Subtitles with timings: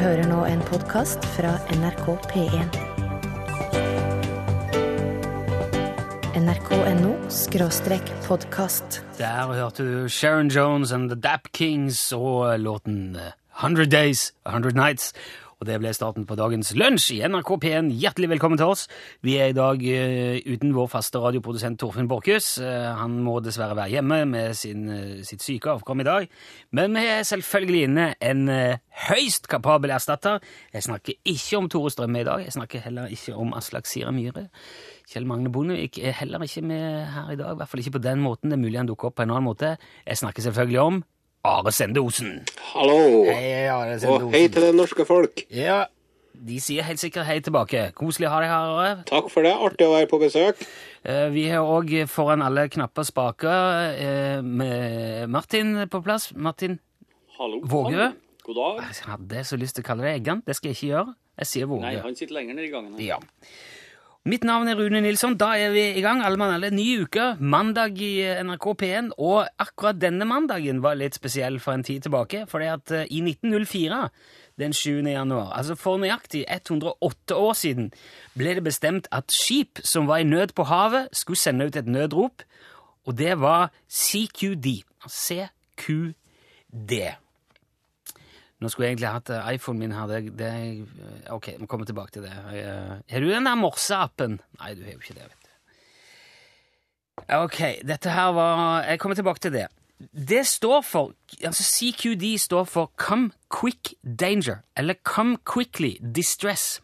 [0.00, 2.76] hører nå en podkast fra NRK P1.
[6.38, 9.02] nrk.no skråstrek podkast.
[9.18, 13.18] Der hørte du Sharon Jones and The Dap Kings og låten
[13.60, 15.12] 100 Days, 100 Nights.
[15.62, 17.92] Og det ble starten på dagens lunsj i NRK P1.
[17.94, 18.88] Hjertelig velkommen til oss.
[19.22, 22.56] Vi er i dag uh, uten vår faste radioprodusent Torfinn Borchhus.
[22.58, 26.26] Uh, han må dessverre være hjemme med sin, uh, sitt syke avkom i dag.
[26.74, 28.42] Men vi er selvfølgelig inne en
[29.06, 30.42] høyst kapabel erstatter.
[30.74, 32.42] Jeg snakker ikke om Tore Strømme i dag.
[32.42, 34.48] Jeg snakker heller ikke om Aslak Sira Myhre.
[35.12, 37.54] Kjell Magne Bondevik er heller ikke med her i dag.
[37.54, 38.50] I hvert fall ikke på den måten.
[38.50, 39.76] Det er mulig han dukker opp på en annen måte.
[40.08, 41.02] Jeg snakker selvfølgelig om
[41.44, 42.44] Are Sende Osen.
[42.72, 43.24] Hallo!
[43.26, 45.42] Hei, Are Sende Og hei til det norske folk.
[45.50, 45.84] Ja,
[46.42, 47.88] de sier helt sikkert hei tilbake.
[47.98, 48.92] Koselig å ha deg her, Are.
[49.10, 49.52] Takk for det.
[49.58, 50.62] Artig å være på besøk.
[51.02, 56.30] Eh, Vi har òg foran alle knapper spaker eh, med Martin på plass.
[56.34, 56.78] Martin
[57.38, 57.58] Hallo.
[57.66, 58.14] Vågerød.
[58.46, 58.80] God dag.
[58.86, 60.42] Jeg hadde så lyst til å kalle deg Eggan.
[60.46, 61.14] Det skal jeg ikke gjøre.
[61.42, 62.94] Jeg sier Nei, han sitter lenger nede i gangen.
[62.98, 63.02] her.
[63.02, 63.18] Ja.
[64.22, 65.34] Mitt navn er Rune Nilsson.
[65.34, 66.20] Da er vi i gang.
[66.22, 66.68] Alle mann alle.
[66.70, 67.24] Ny uke.
[67.42, 69.08] Mandag i NRK P1.
[69.18, 72.44] Og akkurat denne mandagen var litt spesiell for en tid tilbake.
[72.46, 73.98] For at eh, i 1904,
[74.62, 75.02] den 7.
[75.10, 77.90] januar, altså for nøyaktig 108 år siden,
[78.38, 81.90] ble det bestemt at skip som var i nød på havet, skulle sende ut et
[81.90, 82.46] nødrop.
[83.10, 84.84] Og det var CQD.
[85.10, 86.94] CQD.
[88.62, 90.06] Nå skulle jeg egentlig hatt eh, iPhonen min her.
[90.06, 90.50] Det, det,
[91.34, 92.32] ok, vi kommer tilbake til det.
[92.54, 94.38] Eh, Har du den der morseappen?
[94.60, 95.26] Nei, du har jo ikke det.
[95.26, 95.48] vet du.
[97.42, 99.66] Ok, dette her var Jeg kommer tilbake til det.
[100.12, 101.12] Det står for
[101.44, 106.80] altså CQD står for Come Quick Danger, eller Come Quickly Distress.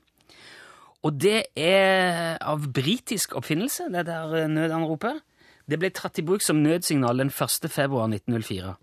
[1.02, 5.22] Og det er av britisk oppfinnelse, det der eh, nødanropet.
[5.68, 7.70] Det ble tatt i bruk som nødsignal den 1.
[7.70, 8.74] februar 1904.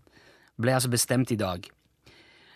[0.61, 1.65] Ble altså bestemt i dag.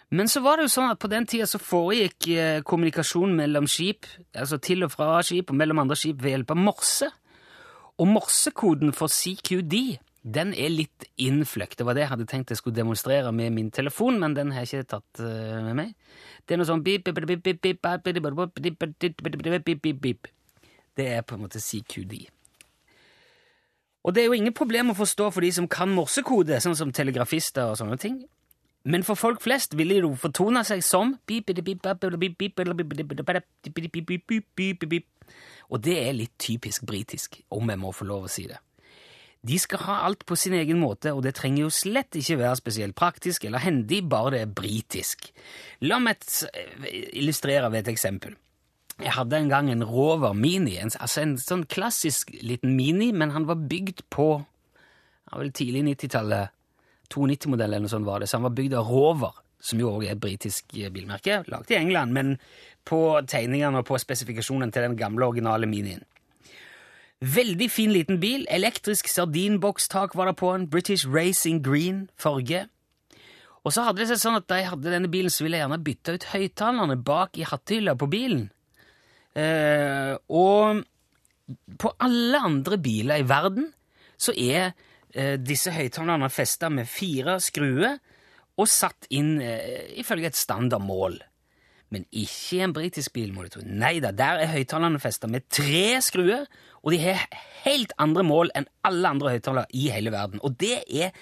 [0.09, 4.07] Men så var det jo sånn at på den tida så foregikk kommunikasjon mellom skip,
[4.33, 7.09] altså til og fra skip, og mellom andre skip ved hjelp av morse.
[7.99, 11.77] Og morsekoden for CQD den er litt innfløkt.
[11.79, 14.65] Det var det jeg hadde tenkt jeg skulle demonstrere med min telefon, men den har
[14.65, 15.93] jeg ikke tatt med meg.
[16.43, 16.83] Det er noe sånn.
[20.99, 22.13] Det er på en måte CQD.
[24.03, 26.91] Og det er jo ingen problem å forstå for de som kan morsekode, sånn som
[26.95, 28.19] telegrafister og sånne ting.
[28.83, 31.17] Men for folk flest ville det jo fortone seg som
[35.69, 38.57] Og det er litt typisk britisk, om jeg må få lov å si det.
[39.45, 42.59] De skal ha alt på sin egen måte, og det trenger jo slett ikke være
[42.59, 45.29] spesielt praktisk eller hendig, bare det er britisk.
[45.87, 46.25] La meg
[47.13, 48.35] illustrere ved et eksempel.
[48.99, 53.31] Jeg hadde en gang en Rover Mini, en, altså en sånn klassisk liten Mini, men
[53.31, 56.51] han var bygd på ja, vel tidlig 90-tallet.
[57.17, 60.07] 92-modell eller noe sånt var det, så han var bygd av Rover, som jo også
[60.07, 62.35] er et britisk bilmerke, lagd i England, men
[62.87, 66.05] på tegningene og på spesifikasjonen til den gamle, originale Minien.
[67.19, 72.67] Veldig fin liten bil, elektrisk sardinbokstak var det på en, British Racing Green farge.
[73.67, 75.83] Og så hadde det seg sånn at jeg hadde denne bilen, så ville jeg gjerne
[75.83, 78.45] bytte ut høyttalerne bak i hattehylla på bilen.
[79.35, 80.79] Eh, og
[81.79, 83.67] på alle andre biler i verden
[84.19, 84.87] så er eh,
[85.41, 87.97] disse høyttalerne festa med fire skruer
[88.59, 91.19] og satt inn eh, ifølge et standardmål.
[91.89, 93.63] Men ikke i en britisk bil, må du tro.
[93.65, 96.45] Nei da, der er høyttalerne festa med tre skruer,
[96.83, 97.23] og de har
[97.63, 100.43] helt andre mål enn alle andre høyttalere i hele verden.
[100.45, 101.15] Og det er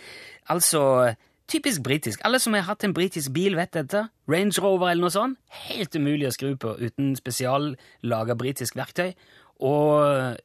[0.52, 1.14] altså
[1.48, 2.26] typisk britisk.
[2.28, 4.04] Alle som har hatt en britisk bil, vet dette.
[4.28, 5.40] Range Rover eller noe sånt.
[5.70, 9.14] Helt umulig å skru på uten spesiallaga britisk verktøy.
[9.64, 10.36] Og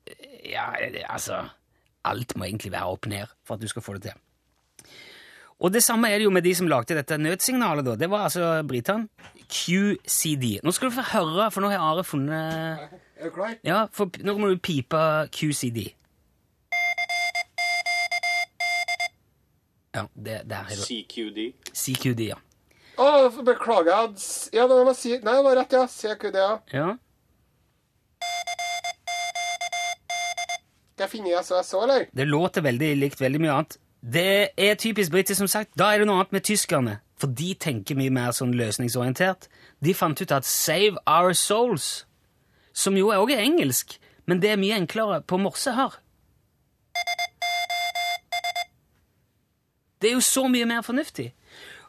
[0.46, 0.68] ja,
[1.10, 1.42] altså
[2.04, 4.20] Alt må egentlig være opp ned for at du skal få det til.
[5.62, 7.84] Og det samme er det jo med de som lagde dette nødsignalet.
[7.86, 7.94] da.
[7.96, 9.08] Det var altså britene.
[9.46, 10.58] QCD.
[10.64, 13.54] Nå skal du få høre, for nå har Are funnet Er du klar?
[13.62, 15.92] Ja, for Nå må du pipe QCD.
[19.94, 20.86] Ja, det, der er det.
[20.88, 21.52] CQD.
[21.76, 22.38] CQD, ja.
[22.96, 24.14] Å, beklager.
[24.52, 25.84] Ja, det må jeg si Nei, det var rett, ja.
[25.86, 26.54] CQD, ja.
[26.72, 26.88] ja.
[30.96, 32.06] Skal jeg så, òg, eller?
[32.14, 33.76] Det låter veldig likt veldig mye annet.
[34.02, 35.70] Det er typisk britisk, som sagt.
[35.78, 36.98] Da er det noe annet med tyskerne.
[37.18, 39.46] For de tenker mye mer sånn løsningsorientert.
[39.82, 42.04] De fant ut at Save Our Souls,
[42.74, 45.98] som jo også er engelsk, men det er mye enklere på morse her.
[50.02, 51.32] Det er jo så mye mer fornuftig.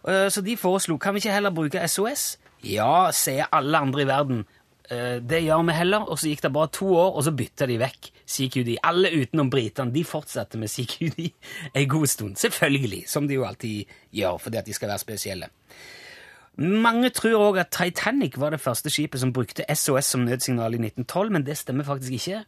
[0.08, 2.38] Eh, Så de foreslo kan vi ikke heller bruke SOS.
[2.64, 4.46] Ja, sier alle andre i verden.
[4.90, 6.10] Eh, Det gjør vi heller.
[6.10, 8.78] Og så gikk det bare to år, og så bytta de vekk CQD.
[8.84, 11.32] Alle utenom britene de fortsatte med CQD
[11.76, 12.36] en god stund.
[12.36, 15.48] Selvfølgelig, som de jo alltid gjør, fordi at de skal være spesielle.
[16.58, 20.78] Mange tror òg at Titanic var det første skipet som brukte SOS som nødsignal i
[20.78, 22.44] 1912, men det stemmer faktisk ikke.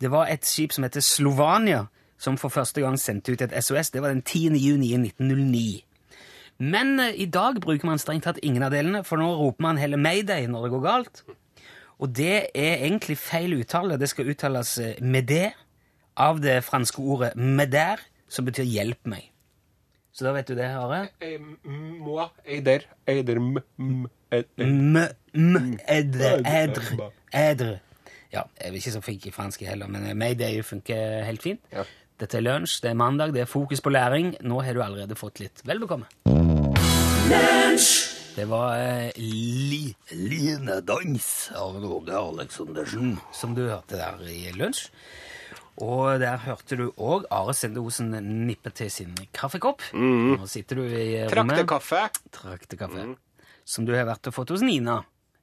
[0.00, 1.86] Det var et skip som heter Slovania,
[2.18, 3.90] som for første gang sendte ut et SOS.
[3.90, 4.54] Det var den 10.
[4.62, 5.82] juni 1909.
[6.62, 9.80] Men eh, i dag bruker man strengt tatt ingen av delene, for nå roper man
[9.80, 11.22] heller mayday når det går galt.
[11.98, 13.98] Og det er egentlig feil uttale.
[13.98, 15.52] Det skal uttales med det
[16.16, 17.96] av det franske ordet meder,
[18.28, 19.28] som betyr 'hjelp meg'.
[20.12, 21.08] Så da vet du det, Are.
[21.20, 24.96] Eh, Moi, eider, eider, m, m, ed- ed- M,
[25.34, 25.78] m,
[27.32, 27.78] edre.
[28.32, 31.60] Ja, jeg er ikke så flink i fransk heller, men eh, mayday funker helt fint.
[31.72, 31.84] Ja.
[32.20, 34.34] Dette er lunsj, det er mandag, det er fokus på læring.
[34.40, 35.62] Nå har du allerede fått litt.
[35.64, 36.04] Vel bekomme.
[38.32, 44.86] Det var eh, li, Linedans av Roge Aleksandersen som du hørte der i lunsj.
[45.82, 48.10] Og der hørte du òg Are Sende Osen
[48.46, 49.84] nippe til sin kaffekopp.
[49.96, 51.32] Nå sitter du i rommet.
[51.32, 52.02] Traktekaffe.
[52.36, 53.06] Traktekaffe.
[53.68, 54.98] Som du har vært og fått hos Nina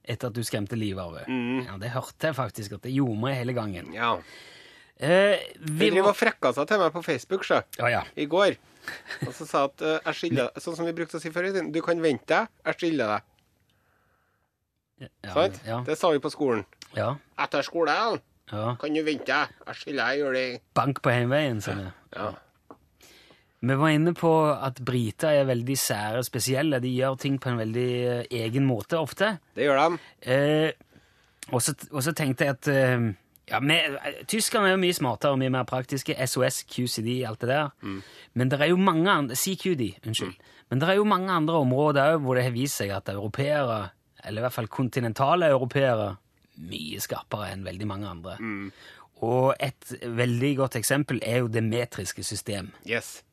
[0.10, 1.66] etter at du skremte livet av henne.
[1.68, 3.92] Ja, det hørte jeg faktisk at det gjorde meg hele gangen.
[3.94, 4.16] Ja.
[4.98, 7.62] Eh, Vi driver var frekka seg til meg på Facebook, sjø.
[7.78, 8.02] Ja, ja.
[8.18, 8.58] I går.
[9.28, 11.52] Og så sa at eh, jeg skylder Sånn som vi brukte å si før i
[11.54, 11.72] tiden.
[11.76, 13.26] Du kan vente deg, jeg skylder deg.
[15.00, 15.62] Ja, Sant?
[15.68, 16.66] ja, Det sa vi på skolen.
[16.98, 18.20] ja, Etter skolen
[18.52, 18.76] ja.
[18.82, 19.56] kan du vente deg.
[19.70, 20.46] Jeg skylder deg, gjør det.
[20.76, 21.92] Bank på heimveien, sånn ja.
[22.16, 22.30] Ja.
[23.60, 26.80] Vi var inne på at briter er veldig sære og spesielle.
[26.80, 29.34] De gjør ting på en veldig eh, egen måte ofte.
[29.56, 30.00] Det gjør de.
[30.32, 30.72] Eh,
[31.52, 33.10] og så tenkte jeg at eh,
[33.50, 33.98] ja, men,
[34.30, 36.16] Tyskerne er jo mye smartere og mye mer praktiske.
[36.28, 37.74] SOS, QCD, alt det der.
[38.34, 40.36] Men det er jo mange andre CQD, unnskyld.
[40.70, 43.90] Men det er jo mange andre områder òg hvor det har vist seg at europeere,
[44.24, 46.12] eller i hvert fall kontinentale europeere,
[46.70, 48.36] mye skarpere enn veldig mange andre.
[49.26, 52.70] Og et veldig godt eksempel er jo det metriske system.
[52.88, 53.24] Yes.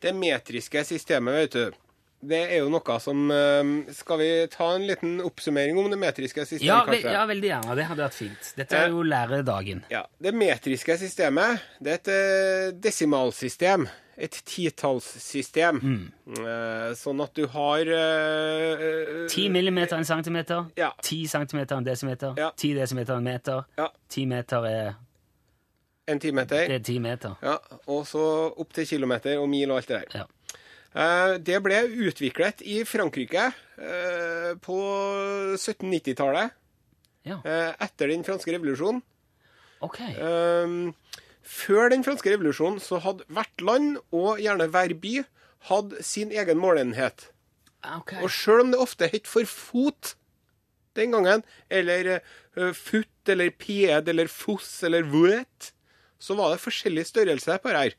[0.00, 1.83] Det metriske systemet, vet du,
[2.28, 6.44] det er jo noe som eh, Skal vi ta en liten oppsummering om det metriske
[6.46, 7.12] systemet, Ja, kanskje?
[7.12, 7.76] ja, veldig gjerne.
[7.76, 8.52] Det hadde vært fint.
[8.56, 9.84] Dette er jo læredagen.
[9.90, 13.86] Ja, Det metriske systemet det er et eh, desimalsystem.
[14.16, 15.80] Et titallssystem.
[15.82, 16.02] Mm.
[16.38, 17.80] Eh, sånn at du har
[19.26, 20.92] Ti 10 millimeter en centimeter, Ja.
[21.02, 22.50] 10 centimeter en desimeter, Ja.
[22.56, 24.94] 10 desimeter en meter, Ja, 10 meter er,
[26.06, 26.68] en timeter.
[26.68, 27.36] det er 10 meter.
[27.42, 27.56] Ja,
[27.88, 30.18] og så opp til kilometer og mil og alt det der.
[30.20, 30.24] Ja.
[30.94, 34.78] Eh, det ble utviklet i Frankrike eh, på
[35.58, 36.54] 1790-tallet,
[37.24, 39.02] Ja, eh, etter den franske revolusjonen.
[39.80, 39.98] ok.
[40.20, 40.94] Um,
[41.42, 45.14] før den franske revolusjonen så hadde hvert land, og gjerne hver by,
[45.70, 47.30] hadde sin egen målenhet.
[47.84, 48.22] Okay.
[48.22, 50.14] Og sjøl om det ofte het for fot
[50.96, 52.20] den gangen, eller
[52.54, 55.72] fut, futt, eller ped, eller foss, eller vøt,
[56.20, 57.94] så var det forskjellig størrelse på det her.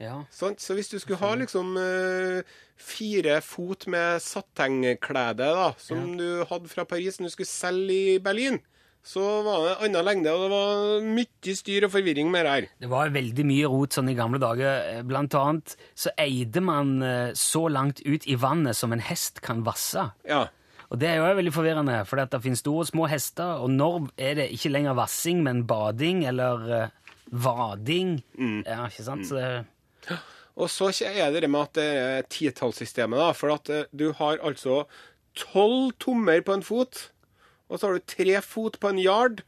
[0.00, 0.22] Ja.
[0.32, 2.40] Så hvis du skulle ha liksom eh,
[2.80, 8.20] fire fot med satengklede, da, som du hadde fra Paris, som du skulle selge i
[8.22, 8.58] Berlin,
[9.04, 12.68] så var det annen lengde, og det var mye styr og forvirring med det her.
[12.84, 15.00] Det var veldig mye rot sånn i gamle dager.
[15.08, 19.64] Blant annet så eide man eh, så langt ut i vannet som en hest kan
[19.68, 20.10] vasse.
[20.28, 20.46] Ja.
[20.90, 24.08] Og det er jo veldig forvirrende, for det finnes store og små hester, og når
[24.18, 26.96] er det ikke lenger vassing, men bading eller vading?
[27.30, 28.16] vading?
[28.66, 29.28] Ja, ikke sant?
[29.28, 29.50] Så det,
[30.60, 33.30] Og så er det det med at det er titallssystemet, da.
[33.36, 34.84] For at eh, du har altså
[35.38, 37.10] tolv tommer på en fot,
[37.70, 39.44] og så har du tre fot på en yard,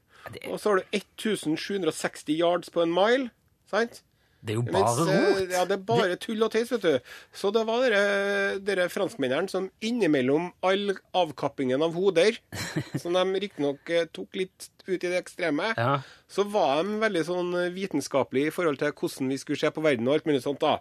[0.47, 3.31] og så har du 1760 yards på en mile.
[3.71, 4.03] Sant?
[4.43, 5.53] Det er jo bare eh, rot.
[5.55, 7.13] Ja, det er bare tull og tøys, vet du.
[7.39, 12.41] Så det var dere, dere franskmennene som innimellom all avkappingen av hoder,
[13.03, 16.01] som de riktignok eh, tok litt ut i det ekstreme, Ja.
[16.27, 19.85] så var de veldig sånn eh, vitenskapelige i forhold til hvordan vi skulle se på
[19.85, 20.81] verden og alt mulig sånt, da.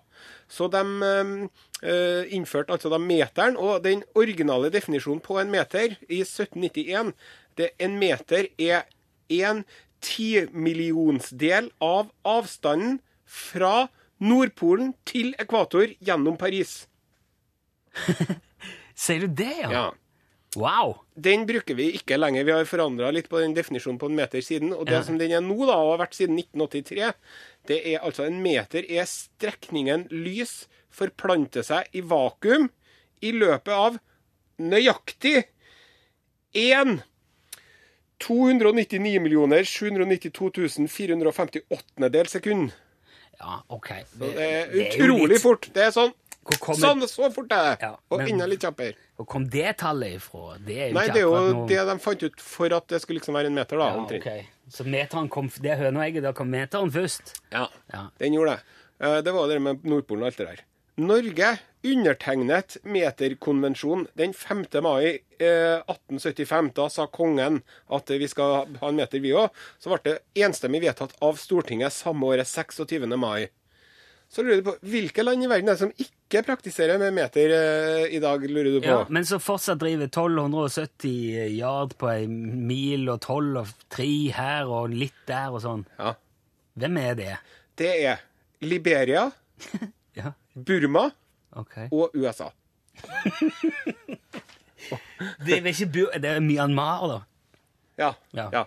[0.49, 6.23] Så de eh, innførte altså da meteren, og den originale definisjonen på en meter i
[6.25, 7.13] 1791,
[7.61, 8.89] det en meter er
[9.37, 9.61] en
[10.01, 12.99] timillionsdel av avstanden
[13.31, 13.87] fra
[14.21, 16.81] Nordpolen til ekvator gjennom Paris.
[19.01, 19.71] Sier du det, ja?
[19.71, 19.87] Ja.
[20.59, 20.97] Wow!
[21.15, 22.43] Den bruker vi ikke lenger.
[22.43, 24.73] Vi har forandra litt på den definisjonen på en meter siden.
[24.75, 25.03] Og det Ja.
[25.07, 27.13] som den er nå, da, og har vært siden 1983,
[27.71, 32.67] det er altså en meter er strekningen lys forplanter seg i vakuum
[33.23, 33.99] i løpet av
[34.59, 35.45] nøyaktig
[36.53, 36.99] 1
[38.19, 42.71] 299 792 458 del sekund.
[43.41, 43.87] Ja, ok.
[44.13, 45.69] Så det er det er utrolig litt- fort.
[45.73, 46.13] Det er sånn
[46.59, 47.81] kommer, Sånn, så fort er det!
[47.85, 48.95] Ja, Og enda litt kjappere.
[49.17, 50.57] hvor kom det tallet ifra?
[50.65, 51.67] Det er jo Nei, det er jo akkurat noe...
[51.69, 53.89] det de fant ut for at det skulle liksom være en meter, da.
[53.91, 54.25] Ja, omtrent.
[54.25, 54.45] ok.
[54.73, 57.35] Så meteren kom, det høneegget, da kom meteren først?
[57.51, 58.07] Ja, Ja.
[58.17, 58.63] den gjorde det.
[59.05, 60.63] Eh, Det var det med Nordpolen og alt det der.
[60.97, 64.65] Norge undertegnet meterkonvensjonen den 5.
[64.83, 65.05] mai
[65.39, 66.71] eh, 1875.
[66.77, 69.49] Da sa kongen at vi skal ha en meter, vi òg.
[69.81, 73.07] Så ble det enstemmig vedtatt av Stortinget samme året, 26.
[73.17, 73.49] mai.
[74.31, 77.51] Så lurer du på, Hvilke land i verden er det som ikke praktiserer med meter
[77.51, 78.87] eh, i dag, lurer du på?
[78.87, 84.07] Ja, men så fortsatt driver 1270 yard på ei mil og 12 og 3
[84.37, 85.83] her og litt der og sånn.
[85.99, 86.13] Ja.
[86.79, 87.33] Hvem er det?
[87.75, 88.23] Det er
[88.63, 89.27] Liberia,
[90.17, 91.09] Ja, Burma
[91.55, 91.77] ok.
[91.91, 92.51] og USA.
[95.45, 97.19] Det er ikke det er Myanmar, da?
[97.99, 98.07] Ja.
[98.33, 98.47] Ja.
[98.53, 98.63] ja.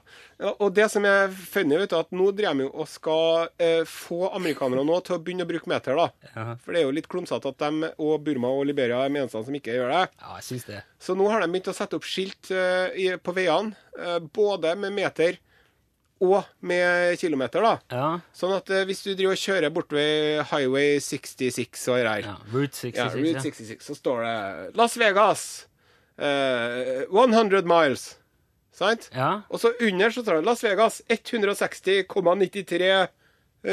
[0.61, 4.85] Og det som er funny, Er at nå driver vi og skal eh, få amerikanerne
[4.87, 6.07] nå til å begynne å bruke meter, da.
[6.35, 9.23] Ja, For det er jo litt klumsete at de og Burma og Liberia er de
[9.23, 10.05] eneste som ikke gjør det.
[10.21, 10.83] ja jeg synes det.
[11.03, 14.95] Så nå har de begynt å sette opp skilt eh, på veiene, eh, både med
[14.95, 15.41] meter
[16.23, 17.79] og med kilometer, da.
[17.91, 18.21] Ja.
[18.37, 22.37] Sånn at eh, hvis du driver og kjører bortover Highway 66 og det ja.
[22.53, 22.99] Route 66.
[23.01, 23.79] ja, Route ja.
[23.83, 24.37] så står det
[24.79, 25.67] Las Vegas,
[26.19, 28.19] eh, 100 miles.
[28.75, 29.11] Sant?
[29.15, 29.43] Ja.
[29.51, 33.07] Og så under så står det Las Vegas 160,93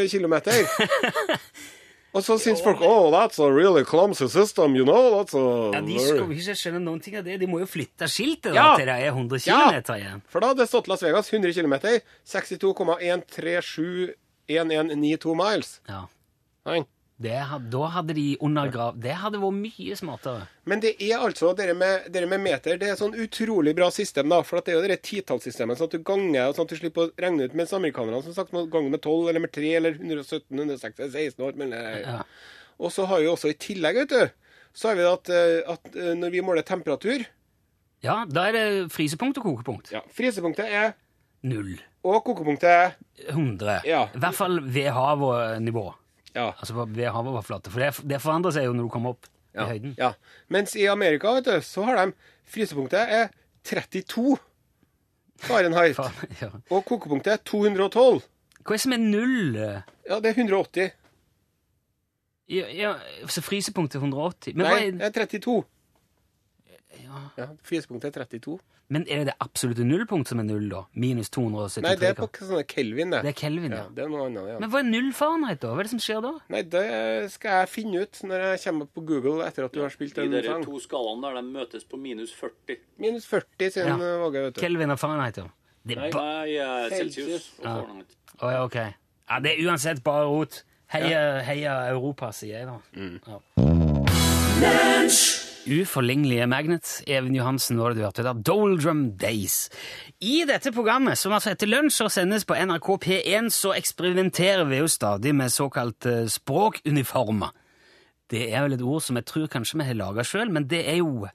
[0.10, 0.36] km.
[2.14, 5.22] og så syns folk Oh, that's a really clumsy system, you know.
[5.24, 7.40] That's a ja, De skal ikke skjønne noen ting av det.
[7.40, 8.72] De må jo flytte skiltet Ja.
[8.72, 9.72] da, til det er 100 Ja.
[9.72, 10.22] km igjen.
[10.28, 11.74] For da hadde det stått Las Vegas 100 km.
[14.50, 15.80] 62,1371192 miles.
[15.88, 16.06] Ja.
[16.66, 16.84] Nei.
[17.22, 17.38] Det,
[17.74, 20.48] da hadde de undergravd Det hadde vært mye smartere.
[20.66, 22.80] Men det er altså dere med, dere med meter.
[22.82, 24.42] Det er sånn utrolig bra system, da.
[24.48, 27.08] For det er jo det titallssystemet, sånn at du ganger, og sånn at du slipper
[27.10, 27.58] å regne ut.
[27.58, 31.46] Mens amerikanerne som sagt må gange med 12 eller med 3 eller 117, 160, 16
[31.48, 31.58] år.
[31.62, 32.24] Men, eh, Ja.
[32.82, 34.30] Og så har vi også i tillegg, vet du,
[34.74, 37.28] så har vi at, eh, at eh, når vi måler temperatur
[38.02, 39.92] ja, da er det frysepunkt og kokepunkt.
[39.94, 40.94] ja, Frysepunktet er
[41.46, 41.76] Null.
[42.06, 42.96] Og kokepunktet er
[43.30, 43.82] 100.
[43.86, 44.08] Ja.
[44.14, 45.88] I hvert fall ved havnivå.
[46.36, 46.50] Ja.
[46.58, 47.72] Altså på- ved havoverflate.
[47.74, 49.96] For det, det forandrer seg jo når du kommer opp ja, i høyden.
[50.00, 50.14] ja.
[50.50, 52.14] Mens i Amerika, vet du, så har de
[52.52, 53.30] Frysepunktet er
[53.68, 54.38] 32
[55.42, 55.98] Fahrenheit.
[56.42, 56.50] Ja.
[56.70, 58.22] Og kokepunktet er 212.
[58.62, 59.56] Hva er det som er null?
[59.58, 60.92] Ja, det er 180.
[62.52, 62.92] Ja, ja,
[63.32, 64.56] så frysepunktet er 180.
[64.60, 65.62] Men, Nei, det er 32.
[67.00, 67.22] ja.
[67.38, 68.60] Ja, Frysepunktet er 32.
[68.92, 70.82] men er det det absolutte nullpunkt som er null, da?
[71.00, 71.84] Minus 273?
[71.86, 73.22] Nei, det er på sånne Kelvin, det.
[73.24, 73.84] Det er Kelvin, ja.
[73.86, 73.94] ja.
[73.96, 74.58] Det er noe annet, ja.
[74.60, 75.72] Men hva er null Fahrenheit, da?
[75.72, 76.34] Hva er det som skjer da?
[76.52, 76.84] Nei, det
[77.36, 80.26] skal jeg finne ut når jeg kommer på Google etter at du har spilt De
[80.28, 82.82] en der to skalaene der de møtes på minus 40.
[83.02, 84.18] Minus 40 siden Ja.
[84.26, 84.62] Våge, vet du.
[84.62, 85.48] Kelvin og Fahrenheit, ja.
[85.88, 87.48] Det er Nei, nei, eh, Celsius.
[87.62, 88.20] Og Fahrenheit.
[88.42, 88.76] Å, ja, ok.
[89.32, 90.64] Ja, det er uansett bare rot.
[90.92, 92.76] Heia, heia Europa, sier jeg da.
[94.62, 95.48] Ja.
[95.68, 97.04] Uforlignelige Magnet.
[97.08, 98.34] Even Johansen var det du hørte der.
[98.34, 99.70] Doldrum Days.
[100.22, 104.82] I dette programmet, som altså etter lunsj og sendes på NRK P1, så eksperimenterer vi
[104.82, 107.54] jo stadig med såkalte språkuniformer.
[108.32, 110.86] Det er vel et ord som jeg tror kanskje vi har laga sjøl, men det
[110.88, 111.28] er jo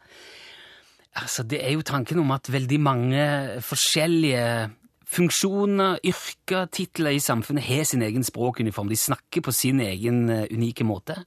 [1.16, 3.20] Altså, det er jo tanken om at veldig mange
[3.64, 4.68] forskjellige
[5.08, 8.90] funksjoner, yrker, titler i samfunnet har sin egen språkuniform.
[8.90, 11.22] De snakker på sin egen eh, unike måte.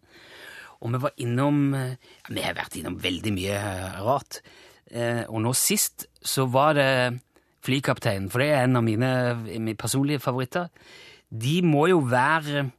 [0.80, 4.42] Og vi var innom eh, ja, Vi har vært innom veldig mye eh, rart.
[4.90, 6.90] Eh, og nå sist så var det
[7.66, 9.12] flykapteinen, for det er en av mine,
[9.44, 10.70] mine personlige favoritter.
[11.30, 12.70] De må jo være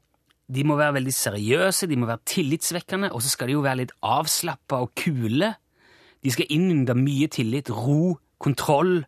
[0.51, 3.85] de må være veldig seriøse, de må være tillitsvekkende, og så skal de jo være
[3.85, 5.53] litt avslappa og kule.
[6.25, 9.05] De skal innynde mye tillit, ro, kontroll,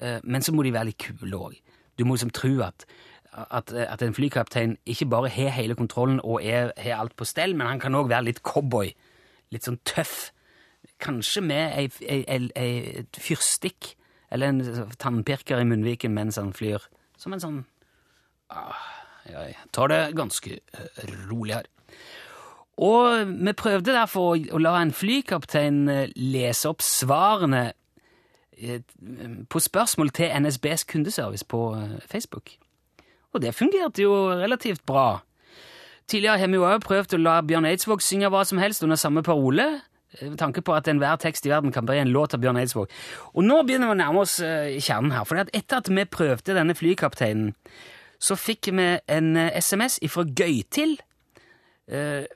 [0.00, 1.56] eh, men så må de være litt kule òg.
[1.96, 2.84] Du må liksom tro at,
[3.34, 7.66] at, at en flykaptein ikke bare har hele kontrollen og har alt på stell, men
[7.66, 8.92] han kan òg være litt cowboy.
[9.50, 10.30] Litt sånn tøff.
[11.02, 13.94] Kanskje med et fyrstikk
[14.34, 16.82] eller en tannpirker i munnviken mens han flyr.
[17.18, 17.60] Som en sånn
[18.50, 18.74] ah,
[19.28, 21.70] Jeg tar det ganske eh, rolig her.
[22.82, 27.68] Og vi prøvde derfor å, la en flykaptein eh, lese opp svarene
[28.58, 28.82] eh,
[29.48, 31.62] på spørsmål til NSBs kundeservice på
[32.02, 32.56] Facebook.
[33.34, 35.24] Og det fungerte jo relativt bra.
[36.08, 39.24] Tidligere har vi jo prøvd å la Bjørn Eidsvåg synge hva som helst under samme
[39.24, 39.64] parole,
[40.18, 42.60] eh, med tanke på at enhver tekst i verden kan bli en låt av Bjørn
[42.60, 42.92] Eidsvåg.
[43.34, 46.54] Og nå begynner vi å nærme oss eh, kjernen her, for etter at vi prøvde
[46.54, 47.54] denne flykapteinen,
[48.20, 50.98] så fikk vi en eh, SMS ifra Gøytil,
[51.88, 52.28] eh,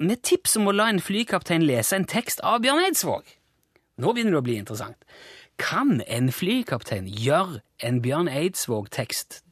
[0.00, 3.36] med tips om å la en flykaptein lese en tekst av Bjørn Eidsvåg.
[4.00, 5.04] Nå begynner det å bli interessant.
[5.60, 9.42] Kan en flykaptein gjøre en Bjørn Eidsvåg-tekst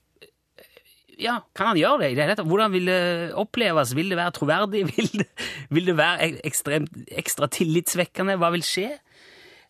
[1.18, 2.48] ja, kan han gjøre det i det hele tatt?
[2.48, 3.00] Hvordan vil det
[3.38, 3.94] oppleves?
[3.98, 4.84] Vil det være troverdig?
[4.94, 5.26] Vil det,
[5.74, 8.38] vil det være ekstremt, ekstra tillitsvekkende?
[8.40, 8.92] Hva vil skje?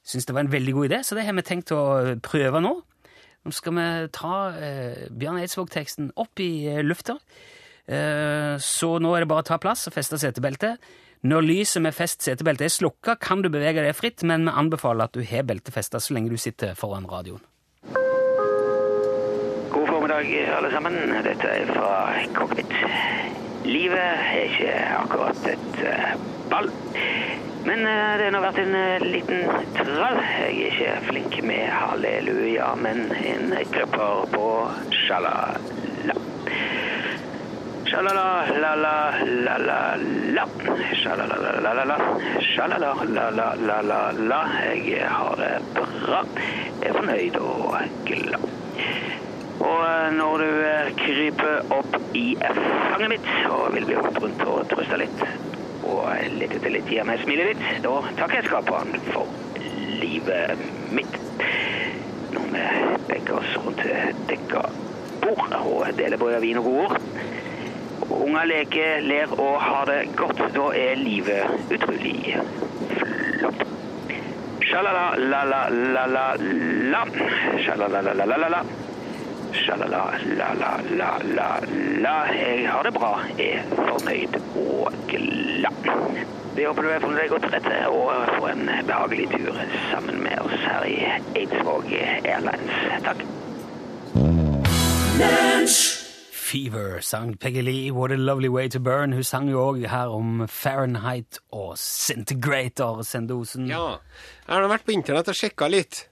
[0.08, 1.82] Syns det var en veldig god idé, så det har vi tenkt å
[2.24, 2.74] prøve nå.
[3.44, 7.18] Nå skal vi ta eh, Bjørn Eidsvåg-teksten opp i eh, lufta.
[7.88, 10.80] Eh, så nå er det bare å ta plass og feste setebeltet.
[11.28, 15.08] Når lyset med fest setebelte er slukka, kan du bevege deg fritt, men vi anbefaler
[15.08, 17.42] at du har beltet festa så lenge du sitter foran radioen.
[20.08, 20.94] Formiddag, alle sammen.
[21.24, 22.70] Dette er fra Cockpit.
[23.64, 26.14] Livet er ikke akkurat et eh,
[26.48, 26.70] ball.
[27.66, 29.44] Men eh, det har nå vært en eh, liten
[29.76, 30.16] trall.
[30.24, 34.46] Jeg er ikke flink med halleluja, men en kløpper på
[35.02, 36.16] sjalala.
[37.90, 38.26] Sjalala,
[38.64, 38.96] la, la,
[39.44, 39.78] la, la,
[40.38, 40.46] la.
[41.02, 41.98] Sjalala, la, la, la, la.
[42.54, 44.00] Sjalala, lala, la, la, la,
[44.32, 44.40] la.
[44.72, 46.24] Jeg har det bra.
[46.80, 47.76] Jeg er fornøyd og
[48.08, 48.48] glad.
[49.58, 54.44] Og eh, når du eh, kryper opp i fanget mitt og vil bli holdt rundt
[54.46, 55.24] og trøste litt,
[55.88, 56.04] og
[56.38, 59.26] litt etter litt gir meg smilet ditt, da takker jeg skaperen for
[60.02, 60.62] livet
[60.94, 61.18] mitt.
[62.34, 62.64] Når vi
[63.08, 63.82] begger oss rundt
[64.28, 64.62] dekka
[65.24, 66.96] bord og deler både vin og gode ord.
[68.08, 70.40] Unger leker, ler og har det godt.
[70.54, 72.36] Da er livet utrolig
[73.40, 73.64] flott.
[74.68, 75.06] Sjalala,
[78.48, 78.62] la,
[79.52, 80.08] la, la, la, la.
[80.08, 80.78] Sjalala, la, la, la, la, la.
[80.78, 81.60] Sjalala, la, la, la, la,
[82.00, 82.24] la.
[82.32, 86.26] Jeg har det bra, er fornøyd og glad.
[86.56, 89.60] Vi håper du er fornøyd deg godt til rette og får en behagelig tur
[89.92, 90.96] sammen med oss her i
[91.38, 91.92] Eidsvåg
[92.24, 92.74] Airlines.
[93.04, 93.22] Takk.
[96.48, 99.12] Fever sang Peggy Lee, What a Lovely Way to Burn.
[99.12, 103.68] Hun sang jo òg her om Fahrenheit og Centigrator, Sendosen.
[103.68, 103.98] Ja.
[104.48, 106.08] Jeg har vært på internett og sjekka litt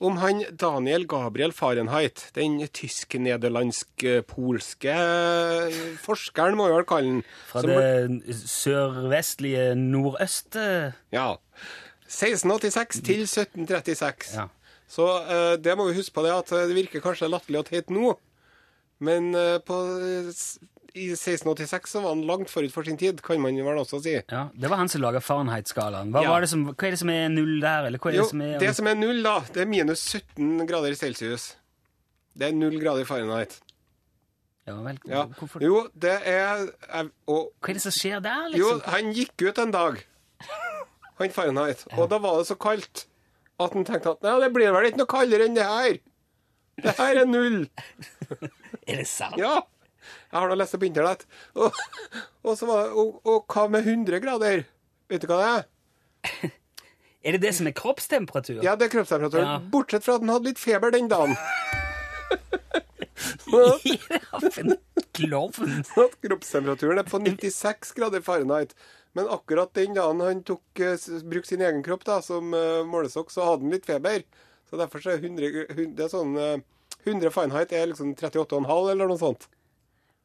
[0.00, 4.96] om han Daniel Gabriel Fahrenheit, den tysk-nederlandsk-polske
[6.04, 7.22] forskeren, må vi vel kalle han.
[7.48, 10.56] Fra som- det sørvestlige nordøst
[11.12, 11.34] Ja.
[12.08, 14.34] 1686 til 1736.
[14.36, 14.46] Ja.
[14.88, 17.90] Så uh, det må vi huske på det, at det virker kanskje latterlig og teit
[17.90, 18.16] nå,
[19.00, 19.74] men uh, på,
[20.96, 24.14] i 1686 så var han langt forut for sin tid, kan man vel også si.
[24.32, 26.10] Ja, Det var han som laga Fahrenheit-skalaen.
[26.14, 26.46] Hva, Ja.
[26.46, 27.86] som- hva er det som er null der?
[27.86, 30.00] Eller hva er Jo, det som er det som er null, da, det er minus
[30.00, 31.54] 17 grader celsius.
[32.36, 33.60] Det er null grader Fahrenheit.
[34.66, 35.24] Ja vel, Ja.
[35.26, 38.80] hvorfor Jo, det er jeg- og, Hva er det som skjer der, Jo, liksom?
[38.90, 40.04] han gikk ut en dag,
[41.18, 43.06] han Fahrenheit, og da var det så kaldt
[43.60, 45.98] at han tenkte at nei, det blir vel ikke noe kaldere enn det her.
[46.82, 47.68] Det her er null.
[48.88, 49.36] Er det sant?
[49.38, 49.62] Ja.
[50.32, 51.26] Jeg har nå lest det på internett.
[51.54, 51.72] Og,
[52.44, 54.64] og, så var og, og hva med 100 grader?
[55.10, 56.54] Vet du hva det er?
[57.26, 58.60] Er det det som er kroppstemperatur?
[58.62, 59.40] Ja, det er kroppstemperatur.
[59.42, 59.56] Ja.
[59.72, 61.32] Bortsett fra at den hadde litt feber den dagen.
[65.96, 68.74] At kroppstemperaturen er på 96 grader Fahrenheit.
[69.16, 73.30] Men akkurat den dagen han tok, eh, brukte sin egen kropp da, som eh, målestokk,
[73.32, 74.22] så hadde han litt feber.
[74.68, 76.58] Så derfor så er 100, hun- det er sånn eh,
[77.06, 79.48] 100 Fahrenheit er liksom 38,5 eller noe sånt.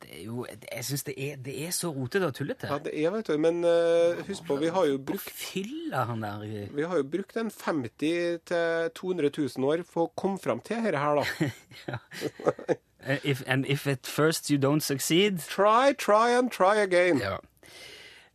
[0.01, 2.67] Det er jo, jeg syns det, er- det er så rotete og tullete.
[2.71, 3.37] Ja, det er, vet du.
[3.37, 7.37] Men uh, husk på, vi har jo brukt fyller han der Vi har jo brukt
[7.37, 12.75] en 50 000-200 000 år for å komme fram til dette her, da.
[13.03, 17.17] Eh, if, And if at first you don't succeed Try, try and try again.
[17.17, 17.39] Ja.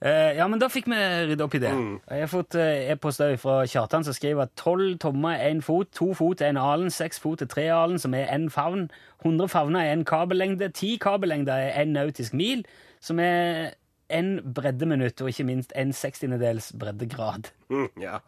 [0.06, 0.96] Eh, ja, men da fikk vi
[1.32, 1.72] rydda opp i det.
[1.74, 1.94] Mm.
[2.12, 5.90] Jeg har fått uh, e-post fra Kjartan som skriver at tolv tommer er én fot,
[5.96, 8.86] to fot er en alen, seks fot er tre alen, som er én favn,
[9.24, 12.62] 100 favner er en kabellengde, ti kabellengder er en nautisk mil,
[13.02, 13.74] som er
[14.14, 17.50] en breddeminutt, og ikke minst en sekstiendedels breddegrad.
[17.72, 18.20] Mm, ja.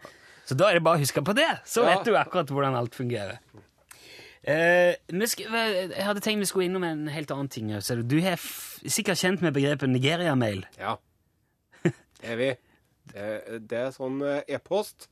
[0.49, 1.95] Så da er det bare å huske på det, så Ja.
[1.95, 3.39] vet du akkurat hvordan alt fungerer.
[4.43, 7.69] Eh, jeg hadde tenkt vi skulle innom en helt annen ting.
[7.69, 10.65] Du har er sikkert kjent med begrepet Nigeria-mail.
[10.79, 10.97] ja.
[12.21, 12.51] Det vi.
[13.13, 13.27] Det,
[13.71, 15.09] det er sånn eh, e-post.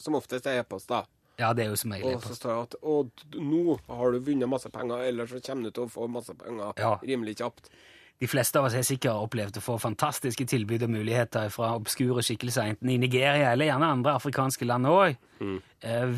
[0.00, 1.04] Som oftest er e-post, da.
[1.40, 2.96] Ja, det er jo som regel Og så står det at å,
[3.40, 6.72] nå har du vunnet masse penger, eller så kommer du til å få masse penger
[6.80, 6.98] Ja.
[7.00, 7.70] rimelig kjapt.
[8.20, 12.20] De fleste av oss har sikkert opplevd å få fantastiske tilbud og muligheter fra obskure
[12.20, 15.14] skikkelser, enten i Nigeria eller gjerne andre afrikanske land òg.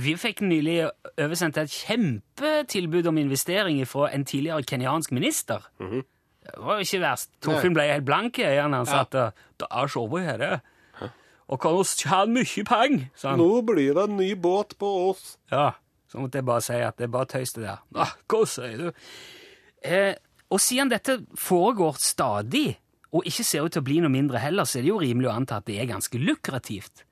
[0.03, 0.81] Vi fikk nylig
[1.15, 5.63] oversendt et kjempetilbud om investering fra en tidligere kenyansk minister.
[6.43, 7.31] Det var jo ikke verst.
[7.45, 8.83] Torfinn ble helt blank i øynene.
[8.83, 10.61] Han sa at det er over her,
[11.53, 13.43] og kan oss tjene mye penger, sa han.
[13.43, 15.37] Nå blir det en ny båt på oss.
[15.53, 15.73] Ja,
[16.11, 17.83] så måtte jeg bare si at det er bare tøys det der.
[17.95, 18.89] Ah, hva sier du?
[19.85, 20.15] Eh,
[20.53, 22.79] og siden dette foregår stadig,
[23.13, 25.29] og ikke ser ut til å bli noe mindre heller, så er det jo rimelig
[25.31, 27.05] å anta at det er ganske lukrativt.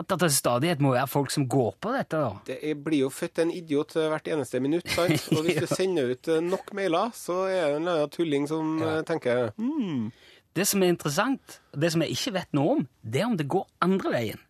[0.00, 2.16] At det stadighet må være folk som går på dette.
[2.16, 2.30] da.
[2.46, 5.26] Det blir jo født en idiot hvert eneste minutt, sant?
[5.36, 8.48] Og hvis du sender ut eh, nok mailer, så er det en eller annen tulling
[8.48, 8.96] som Ja.
[8.98, 10.10] eh, tenker hmm.
[10.56, 13.36] Det som er interessant, og det som jeg ikke vet noe om, det er om
[13.40, 14.40] det går andre veien.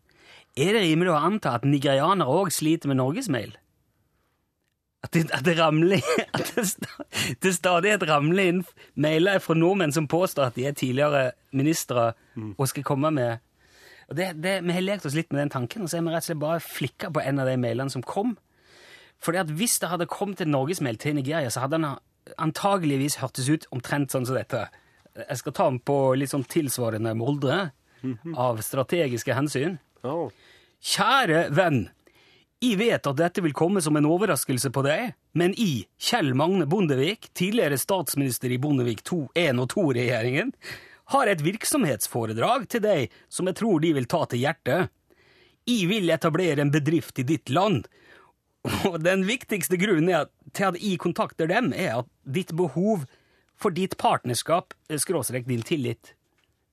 [0.58, 3.52] Er det rimelig å anta at nigerianere òg sliter med norgesmail?
[5.02, 6.02] At det, at det ramler
[6.36, 6.64] at det,
[7.42, 8.60] det stadighet ramler inn
[8.94, 12.12] mailer fra nordmenn som påstår at de er tidligere ministre
[12.56, 13.42] og skal komme med
[14.08, 16.14] og det, det, Vi har lekt oss litt med den tanken, og så har vi
[16.14, 18.36] rett og slett bare flikka på en av de mailene som kom.
[19.22, 21.90] Fordi at Hvis det hadde kommet en norgesmail til Nigeria, så hadde den
[22.38, 24.66] antageligvis hørtes ut omtrent sånn som dette.
[25.16, 27.72] Jeg skal ta den på litt sånn tilsvarende moldre
[28.34, 29.78] av strategiske hensyn.
[30.02, 30.30] Oh.
[30.82, 31.84] Kjære venn.
[32.62, 36.68] Jeg vet at dette vil komme som en overraskelse på deg, men I, Kjell Magne
[36.70, 40.52] Bondevik, tidligere statsminister i Bondevik 2, 1 og 2-regjeringen,
[41.12, 44.92] har et virksomhetsforedrag til deg som jeg tror de vil ta til hjertet.
[45.68, 47.86] Jeg vil etablere en bedrift i ditt land,
[48.88, 53.06] og den viktigste grunnen til at jeg kontakter dem, er at ditt behov
[53.62, 56.14] for ditt partnerskap, eh, skråstrek din tillit,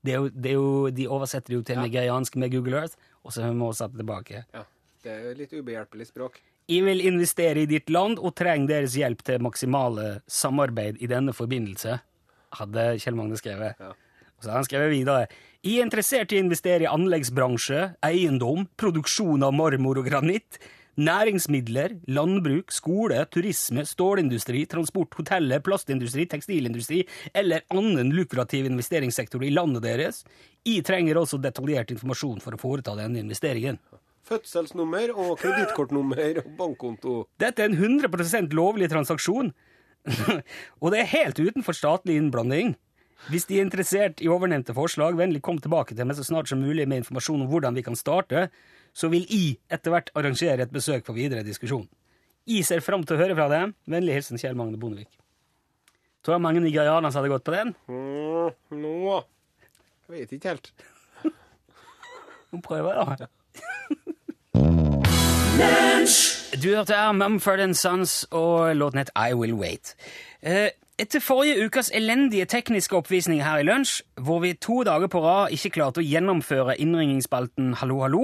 [0.01, 3.35] det er jo, det er jo, de oversetter jo til nigeriansk med Google Earth, og
[3.35, 4.43] så må vi sette det tilbake.
[4.53, 4.65] ja.
[4.99, 6.41] Det er jo litt ubehjelpelig språk.
[6.67, 11.31] Jeg vil investere i ditt land og trenger deres hjelp til maksimale samarbeid i denne
[11.31, 11.93] forbindelse,
[12.59, 13.79] hadde Kjell Magne skrevet.
[13.79, 13.93] Ja.
[14.39, 15.27] Og så har han skrevet videre.
[15.59, 20.55] Jeg er interessert i å investere i anleggsbransje, eiendom, produksjon av marmor og granitt,
[20.99, 27.01] næringsmidler, landbruk, skole, turisme, stålindustri, transport, hoteller, plastindustri, tekstilindustri
[27.33, 30.23] eller annen lukrativ investeringssektor i landet deres.
[30.67, 33.79] Jeg trenger også detaljert informasjon for å foreta denne investeringen.
[34.29, 37.21] Fødselsnummer og kredittkortnummer og bankkonto.
[37.41, 39.51] Dette er en 100% lovlig transaksjon,
[40.81, 42.77] og det er helt utenfor statlig innblanding.
[43.27, 46.61] Hvis de er interessert i ovennevnte forslag, vennlig kom tilbake til meg så snart som
[46.63, 48.47] mulig med informasjon om hvordan vi kan starte,
[48.95, 51.87] så vil I etter hvert arrangere et besøk for videre diskusjon.
[52.49, 53.75] I ser fram til å høre fra dem.
[53.89, 55.11] Vennlig hilsen Kjell Magne Bondevik.
[56.23, 57.75] Tror jeg mange nigerianere hadde gått på den.
[57.91, 58.95] Mm, nå
[60.09, 60.71] Jeg vet ikke helt.
[62.51, 63.27] Nå prøver jeg, da.
[66.59, 69.93] Du hørte her Mumford Sons og låten het I Will Wait.
[70.41, 75.21] Eh, Etter forrige ukas elendige tekniske oppvisning her i lunsj, hvor vi to dager på
[75.23, 78.23] rad ikke klarte å gjennomføre innringningsspalten Hallo, hallo,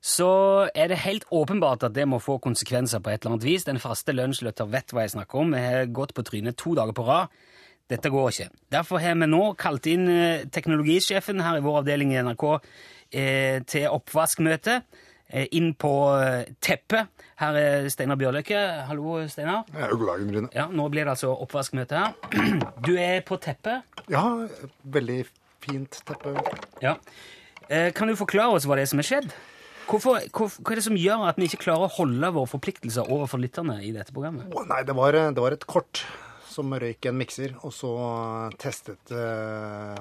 [0.00, 0.30] så
[0.72, 3.66] er det helt åpenbart at det må få konsekvenser på et eller annet vis.
[3.68, 5.52] Den faste lunsjlytter vet hva jeg snakker om.
[5.52, 7.34] Vi har gått på trynet to dager på rad.
[7.92, 8.48] Dette går ikke.
[8.72, 12.46] Derfor har vi nå kalt inn eh, teknologisjefen her i vår avdeling i NRK
[13.12, 14.80] eh, til oppvaskmøte.
[15.28, 17.10] Eh, inn på eh, teppet.
[17.36, 18.60] Her er Steinar Bjørløkke.
[18.88, 19.66] Hallo, Steinar.
[19.76, 20.48] Ja, god dagen, Rune.
[20.56, 22.14] Ja, nå blir det altså oppvaskmøte her.
[22.86, 23.84] Du er på teppet.
[24.08, 24.22] Ja,
[24.88, 25.18] veldig
[25.66, 26.32] fint teppe.
[26.80, 26.94] Ja.
[27.68, 29.28] Eh, Kan du forklare oss hva det er som er skjedd?
[29.88, 33.08] Hvorfor, hvor, hva er det som gjør at vi ikke klarer å holde våre forpliktelser
[33.12, 34.48] overfor lytterne i dette programmet?
[34.56, 36.02] Oh, nei, det var, det var et kort
[36.48, 37.92] som røyk en mikser, og så
[38.60, 39.12] testet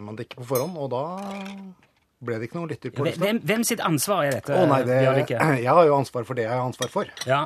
[0.04, 1.04] man det ikke på forhånd, og da
[2.24, 3.24] ble det ikke noen lytter på lista.
[3.24, 4.56] Hvem, hvem sitt ansvar er dette?
[4.58, 5.02] Å nei, det,
[5.66, 7.12] jeg har jo ansvar for det jeg har ansvar for.
[7.30, 7.44] Ja.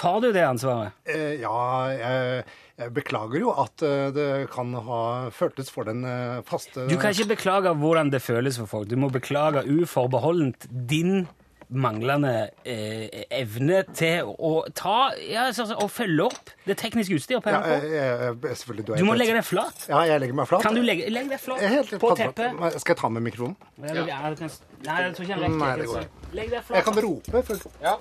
[0.00, 0.96] Tar du det ansvaret?
[1.04, 1.56] Eh, ja,
[1.92, 2.44] jeg,
[2.80, 5.00] jeg beklager jo at eh, det kan ha
[5.36, 8.88] føltes for den eh, faste Du kan ikke beklage hvordan det føles for folk.
[8.88, 11.26] Du må beklage uforbeholdent din
[11.70, 17.52] manglende eh, evne til å ta ja, altså, å følge opp det tekniske utstyret på
[17.52, 17.70] ja, NRK.
[17.70, 19.86] jeg, jeg, jeg, du, Du må legge deg flat.
[19.90, 20.64] Ja, jeg legger meg flat.
[20.66, 22.60] Kan du legge, legge deg flat helt på teppet?
[22.82, 23.56] Skal jeg ta med mikrofonen?
[23.80, 24.54] Ja, du- ja, du kan,
[24.86, 26.08] nei, jeg tror ikke jeg rekker det går
[26.40, 27.42] Legg deg Jeg kan rope.
[27.50, 27.70] For...
[27.82, 27.96] Ja.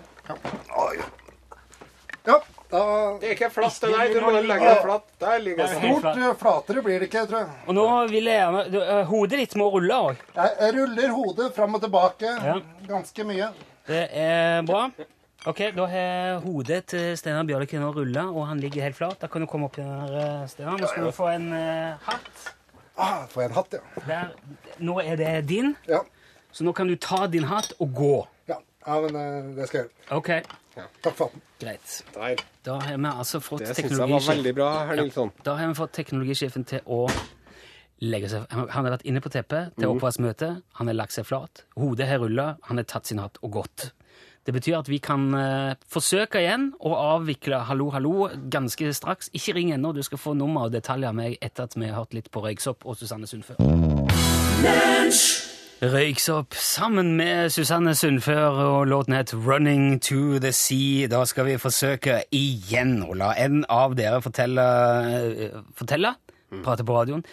[0.77, 0.97] Oi.
[2.27, 2.37] Ja,
[2.69, 4.11] da Det er ikke flatt, det der.
[4.13, 5.05] Du må legge deg flatt.
[5.21, 5.77] Der ligger det.
[5.79, 7.55] Stort eh, flatere blir det ikke, tror jeg.
[7.65, 10.19] Og nå vil jeg gjerne eh, Hodet ditt må rulle òg.
[10.35, 12.59] Jeg, ruller hodet fram og tilbake Ja.
[12.91, 13.49] ganske mye.
[13.89, 14.83] Det er bra.
[15.49, 19.17] Ok, Da har hodet til Steinar Bjørlike nå rulla, og han ligger helt flat.
[19.21, 20.77] Da kan du komme opp her, eh, Steinar.
[20.77, 22.47] Nå skal du få en uh, hatt.
[22.99, 24.05] Ah, får jeg en hatt, ja.
[24.05, 24.33] Der.
[24.77, 26.03] Nå er det din, Ja,
[26.53, 28.27] så nå kan du ta din hatt og gå.
[28.51, 28.61] ja.
[28.85, 30.43] ja men det skal jeg gjøre.
[31.03, 31.43] Takk for den.
[31.59, 31.97] greit.
[32.15, 32.43] Der.
[32.65, 35.31] Da har vi altså fått Det syns jeg var teknologisjefen veldig bra, herr Nilsson.
[35.45, 37.05] Da har vi fått teknologisjefen til å
[37.99, 39.95] legge seg Han har vært inne på teppet til mm.
[39.95, 40.51] oppvaskmøte.
[40.79, 41.65] Han har lagt seg flat.
[41.79, 42.53] Hodet har rulla.
[42.69, 43.91] Han har tatt sin hatt og gått.
[44.47, 49.29] Det betyr at vi kan uh, forsøke igjen å avvikle Hallo, hallo ganske straks.
[49.37, 51.99] Ikke ring ennå, du skal få nummer og detaljer av meg etter at vi har
[51.99, 53.59] hørt litt på Røyksopp og Susanne Sundfør.
[55.79, 61.07] Røyksopp sammen med Susanne Sundfør, og låten het Running to the Sea.
[61.07, 64.65] Da skal vi forsøke igjen å la en av dere fortelle,
[65.15, 66.11] eh, fortelle
[66.65, 67.23] prate på radioen.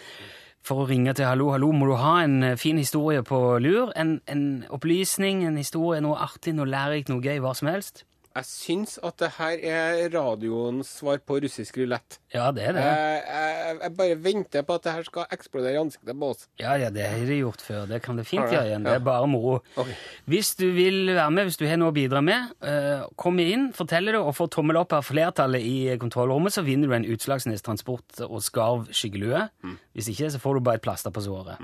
[0.63, 3.91] For å ringe til Hallo, hallo må du ha en eh, fin historie på lur.
[3.97, 8.05] En, en opplysning, en historie, noe artig, noe lærerikt, noe gøy, hva som helst.
[8.37, 12.19] Jeg syns at det her er radioens svar på russisk rulett.
[12.33, 12.83] Ja, det er det.
[12.85, 16.45] Jeg, jeg, jeg bare venter på at det her skal eksplodere i ansiktet på oss.
[16.61, 17.87] Ja, ja, det har de gjort før.
[17.89, 18.85] Det kan det fint gjøre igjen.
[18.85, 19.55] Det er bare moro.
[19.73, 19.95] Okay.
[20.29, 23.71] Hvis du vil være med, hvis du har noe å bidra med, eh, kom inn,
[23.77, 27.65] fortell det, og få tommel opp av flertallet i kontrollrommet, så vinner du en Utslagsnes
[27.65, 29.47] Transport og Skarv skyggelue.
[29.65, 29.79] Mm.
[29.97, 31.57] Hvis ikke, så får du bare et plaster på såret.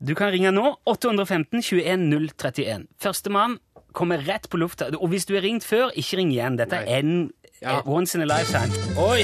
[0.00, 0.64] Du kan ringe nå.
[0.88, 2.06] 815 21
[2.40, 2.86] 031.
[3.04, 3.58] Førstemann
[3.92, 4.90] kommer rett på lufta.
[5.00, 6.58] Og hvis du har ringt før, ikke ring igjen.
[6.58, 7.30] Dette er en
[7.62, 7.80] Ja.
[7.84, 8.72] once in a lifetime.
[8.96, 9.20] Oi!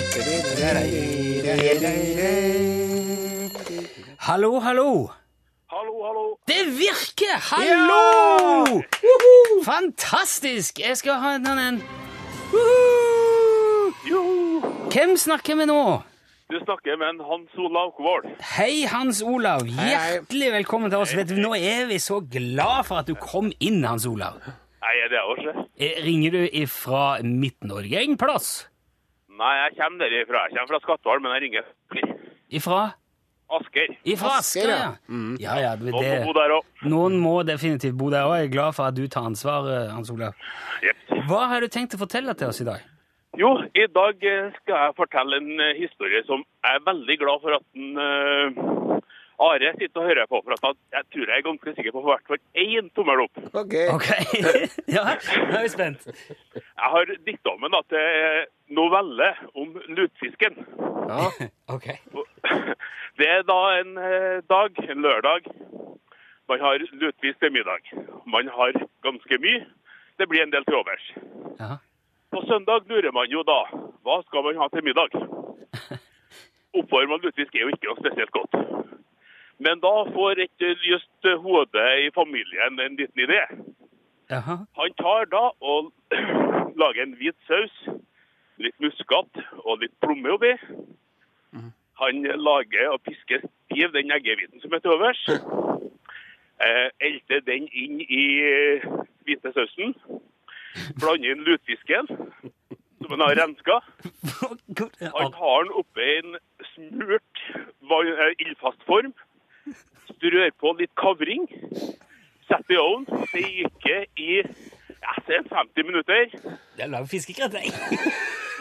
[4.19, 5.11] Hallo, hallo!
[5.71, 6.37] Hallo, hallo.
[6.49, 7.37] Det virker!
[7.51, 8.83] Hallo!
[9.03, 9.17] Ja!
[9.65, 10.79] Fantastisk!
[10.81, 11.83] Jeg skal ha en en
[14.93, 15.81] Hvem snakker vi nå?
[16.51, 18.27] Du snakker med en Hans Olav Kvål.
[18.57, 19.65] Hei, Hans Olav.
[19.67, 21.15] Hjertelig velkommen til oss.
[21.19, 24.39] Vet du, Nå er vi så glad for at du kom inn, Hans Olav.
[24.87, 25.67] Nei, det er også?
[25.83, 28.53] Eh, Ringer du ifra Midt-Norge en plass?
[29.37, 30.45] Nei, jeg kommer derifra.
[30.47, 31.67] Jeg kommer fra Skatval, men jeg ringer
[32.57, 32.81] Ifra?
[33.57, 33.91] Asker.
[34.07, 34.79] Ifra Asker, ja.
[34.87, 35.21] ja.
[35.43, 36.71] Ja, ja, det, Noen må bo der òg.
[36.87, 38.39] noen må definitivt bo der òg.
[38.41, 40.39] Jeg er glad for at du tar ansvar, eh, Hans Olav.
[41.27, 42.87] Hva har du tenkt å fortelle til oss i dag?
[43.37, 47.43] Jo, i dag eh, skal jeg fortelle en eh, historie som jeg er veldig glad
[47.43, 49.03] for at den, uh,
[49.37, 50.41] Are sitter og hører på.
[50.45, 53.41] For at jeg tror jeg er ganske sikker på å hvert fall én tommel opp.
[53.61, 53.75] OK.
[53.93, 54.09] Ok,
[54.97, 56.07] ja, nå er vi spent.
[56.57, 58.47] Jeg har diktamen da, til
[58.79, 60.57] novelle om lutfisken.
[61.11, 61.29] Ja.
[61.77, 61.91] Ok.
[63.21, 65.47] Det er da en eh, dag, en lørdag.
[66.49, 67.93] Man har lutfisk til middag.
[68.29, 69.63] Man har ganske mye.
[70.17, 71.07] Det blir en del til overs.
[71.61, 71.77] Ja.
[72.37, 73.63] På søndag lurer man jo da,
[74.05, 75.15] hva skal man ha til middag?
[76.79, 78.59] Oppvarmet lutefisk er jo ikke noe spesielt godt.
[79.65, 83.41] Men da får et lyst hode i familien en liten idé.
[84.37, 84.59] Aha.
[84.81, 85.89] Han tar da og
[86.83, 87.81] lager en hvit saus,
[88.61, 90.53] litt muskat og litt plomme oppi.
[92.05, 95.25] Han lager og pisker stiv den eggehviten som er til overs.
[96.57, 98.85] Eh, Elter den inn i eh,
[99.29, 99.91] hvite sausen.
[101.01, 102.11] Blander inn lutfisken,
[103.01, 103.81] som han har renska.
[105.19, 106.39] Han tar den oppi en
[106.75, 109.13] smurt eh, ildfast form.
[110.15, 111.47] Strør på litt kavring.
[112.47, 113.27] Setter i ovnen.
[113.31, 114.43] Steker i
[115.07, 116.31] ja, se 50 minutter.
[116.77, 117.73] Det er lag fiskegrateng.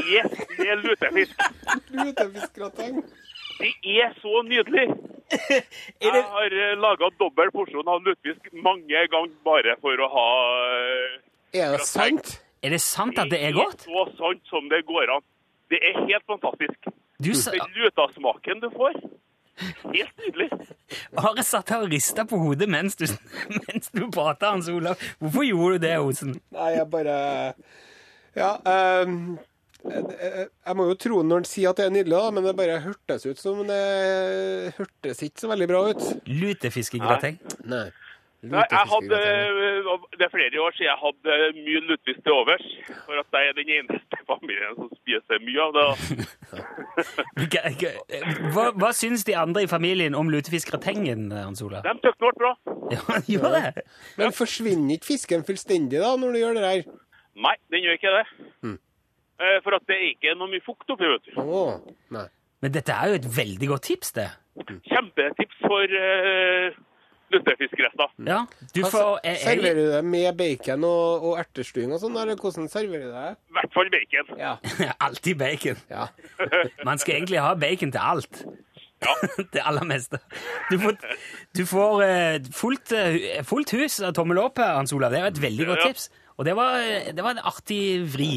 [0.06, 1.40] Yes, det er lutefisk.
[1.96, 3.04] Lutefiskgrateng.
[3.60, 3.72] Det
[4.04, 4.88] er så nydelig.
[6.02, 10.28] Jeg har laga dobbel porsjon av lutefisk mange ganger bare for å ha
[10.76, 11.16] eh,
[11.56, 12.36] Er det sant?
[12.66, 13.86] er det sant at det er godt?
[13.86, 15.26] Det er Så sant som det går an.
[15.70, 16.90] Det er helt fantastisk.
[17.22, 18.98] Du sa, Den lutasmaken du får,
[19.94, 20.50] helt nydelig.
[21.18, 23.06] Are satt her og rista på hodet mens du,
[23.68, 25.00] mens du prata, Hans Olav.
[25.20, 26.40] Hvorfor gjorde du det, Osen?
[26.56, 27.20] Nei, jeg bare
[28.36, 28.56] Ja.
[29.04, 29.38] Um...
[29.86, 32.80] jeg, må jo tro når han sier at det er nydelig, da, men det bare
[32.82, 36.08] hørtes ut som det hørtes ikke så veldig bra ut.
[36.26, 37.38] Lutefiskegrateng?
[37.64, 37.84] Nei.
[37.86, 38.05] Nei,
[38.54, 39.20] jeg hadde,
[40.18, 42.66] det er flere år siden jeg hadde mye lutefisk til overs.
[43.06, 45.88] For at jeg er den eneste familien som spiser mye av det.
[47.36, 47.62] Hva,
[48.54, 51.82] hva, hva syns de andre i familien om lutefiskgratengen, Hans Ola?
[51.84, 52.54] De tøkker det ble bra.
[52.94, 53.84] Ja, gjør det.
[54.20, 56.96] Men forsvinner ikke fisken fullstendig da, når du gjør det der?
[57.46, 58.26] Nei, den gjør ikke det.
[58.64, 58.78] Mm.
[59.44, 61.38] Eh, For at det er ikke noe mye fukt oppi, vet du.
[61.44, 61.76] Oh,
[62.16, 62.28] nei.
[62.64, 64.30] Men dette er jo et veldig godt tips, det.
[64.88, 66.78] Kjempetips for uh,
[67.36, 68.14] lutefiskretter.
[68.28, 68.42] Ja,
[68.74, 72.18] du Hva får jeg, jeg, Serverer du det med bacon og, og ertestuing og sånn,
[72.22, 73.28] eller hvordan serverer du det?
[73.52, 74.32] I hvert fall bacon.
[74.42, 74.56] Ja.
[75.08, 75.82] Alltid bacon.
[75.92, 76.08] ja.
[76.88, 78.44] Man skal egentlig ha bacon til alt.
[79.04, 79.16] Ja.
[79.54, 80.20] det aller meste.
[80.72, 80.96] Du får,
[81.58, 85.14] du får eh, fullt, eh, fullt hus av tommel opp her, Hans Olav.
[85.14, 85.94] Det er et veldig godt Ja, ja.
[85.94, 86.10] tips.
[86.36, 86.82] Og det var,
[87.16, 88.32] det var en artig vri.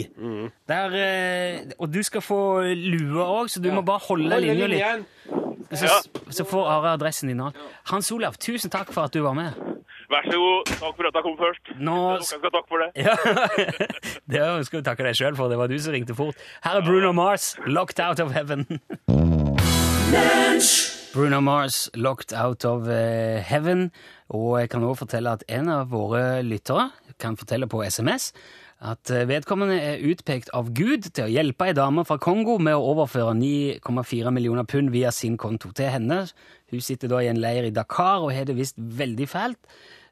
[0.70, 2.40] Der, eh, og du skal få
[2.78, 5.32] lue òg, så du må bare holde Hold linja litt.
[5.70, 5.88] Så,
[6.32, 7.40] så får Are adressen din.
[7.44, 7.56] òg.
[7.90, 9.52] Hans Olav, tusen takk for at du var med.
[10.08, 10.70] Vær så god.
[10.72, 11.72] Takk for at jeg kom først.
[11.84, 12.90] Nå Dere skal takke for det.
[12.96, 13.16] Ja,
[14.32, 15.52] Det skal du takke deg sjøl for.
[15.52, 16.38] Det var du som ringte fort.
[16.64, 18.80] Her er Bruno Mars, 'Locked Out of Heaven'.
[21.14, 23.90] Bruno Mars, 'Locked Out of eh, Heaven'.
[24.28, 28.32] Og jeg kan også fortelle at en av våre lyttere kan fortelle på SMS
[28.78, 32.76] at eh, vedkommende er utpekt av Gud til å hjelpe ei dame fra Kongo med
[32.78, 36.20] å overføre 9,4 millioner pund via sin konto til henne.
[36.70, 39.58] Hun sitter da i en leir i Dakar og har det visst veldig fælt.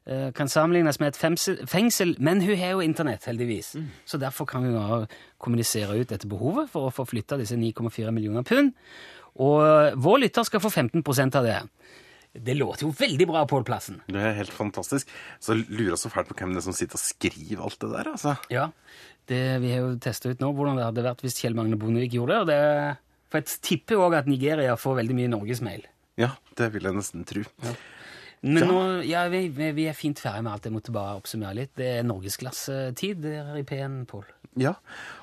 [0.07, 3.77] Eh, Kan sammenlignes med et fengsel, men hun har jo internett, heldigvis.
[4.05, 5.07] Så derfor kan hun
[5.39, 8.73] kommunisere ut dette behovet for å få flytta disse 9,4 millioner pund.
[9.37, 11.59] Og vår lytter skal få 15% av det.
[12.43, 14.01] Det låter jo veldig bra, Pål Plassen.
[14.07, 15.09] Det er helt fantastisk.
[15.43, 17.89] Så lurer jeg så fælt på hvem det er som sitter og skriver alt det
[17.95, 18.35] der, altså.
[18.53, 18.69] Ja,
[19.27, 22.13] det, Vi har jo testa ut nå hvordan det hadde vært hvis Kjell Magne Bondevik
[22.15, 22.55] gjorde det.
[22.55, 22.97] det
[23.27, 25.81] for jeg tipper òg at Nigeria får veldig mye norgesmail.
[26.17, 27.43] Ja, det vil jeg nesten tro.
[28.47, 28.67] Men Ja.
[28.69, 30.63] nå, ja, vi, vi vi er fint ferdig med alt.
[30.69, 31.73] Jeg måtte bare oppsummere litt.
[31.75, 34.23] Det er norgesklassetid her i P1, Pål.
[34.57, 34.73] Ja,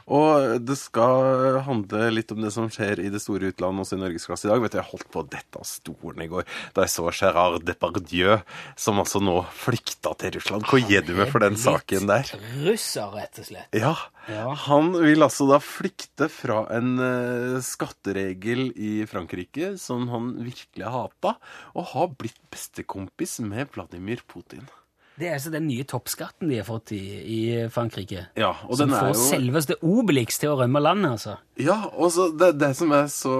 [0.04, 4.02] og det skal handle litt om det som skjer i det store utlandet også i
[4.02, 4.60] norgesklasse i dag.
[4.60, 6.44] Vet du, Jeg holdt på å dette av stolen i går
[6.76, 8.36] da jeg så Gérard Depardieu,
[8.76, 10.68] som altså nå flykta til Russland.
[10.68, 12.28] Hva gir du med for den saken der?
[12.66, 13.80] Russer, rett og slett.
[13.80, 13.94] Ja,
[14.28, 14.54] Ja.
[14.68, 21.36] han vil altså da flykte fra en eh, skatteregel i Frankrike som han virkelig hata,
[21.74, 24.68] og har blitt bestekompis med Vladimir Putin.
[25.14, 28.26] Det er altså den nye toppskatten de har fått i, i Frankrike.
[28.38, 29.26] Ja, og som den er får jo...
[29.28, 31.36] selveste Obelix til å rømme landet, altså.
[31.54, 33.32] Ja, og så det, det som er så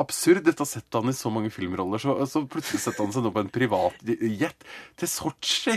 [0.00, 3.22] absurd Dette har sett han i så mange filmroller, så, så plutselig setter han seg
[3.22, 4.66] nå på en privatjet
[4.98, 5.76] til Sotsji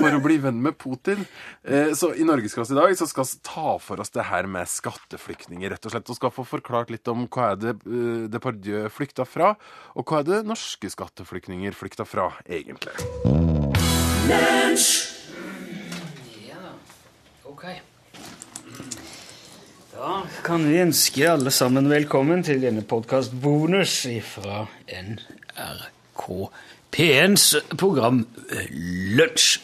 [0.00, 1.22] for å bli venn med Putin.
[1.62, 4.66] Eh, så i Norgesklasse i dag så skal vi ta for oss det her med
[4.66, 6.10] skatteflyktninger, rett og slett.
[6.10, 9.54] Og skal få forklart litt om hva er det uh, Depardieu flykta fra,
[9.94, 13.61] og hva er det norske skatteflyktninger flykta fra, egentlig.
[19.92, 20.12] Da
[20.46, 26.26] kan vi ønske alle sammen velkommen til denne podkast-bonus fra NRK
[26.94, 27.46] P1s
[27.78, 28.68] program eh,
[29.18, 29.58] Lunsj.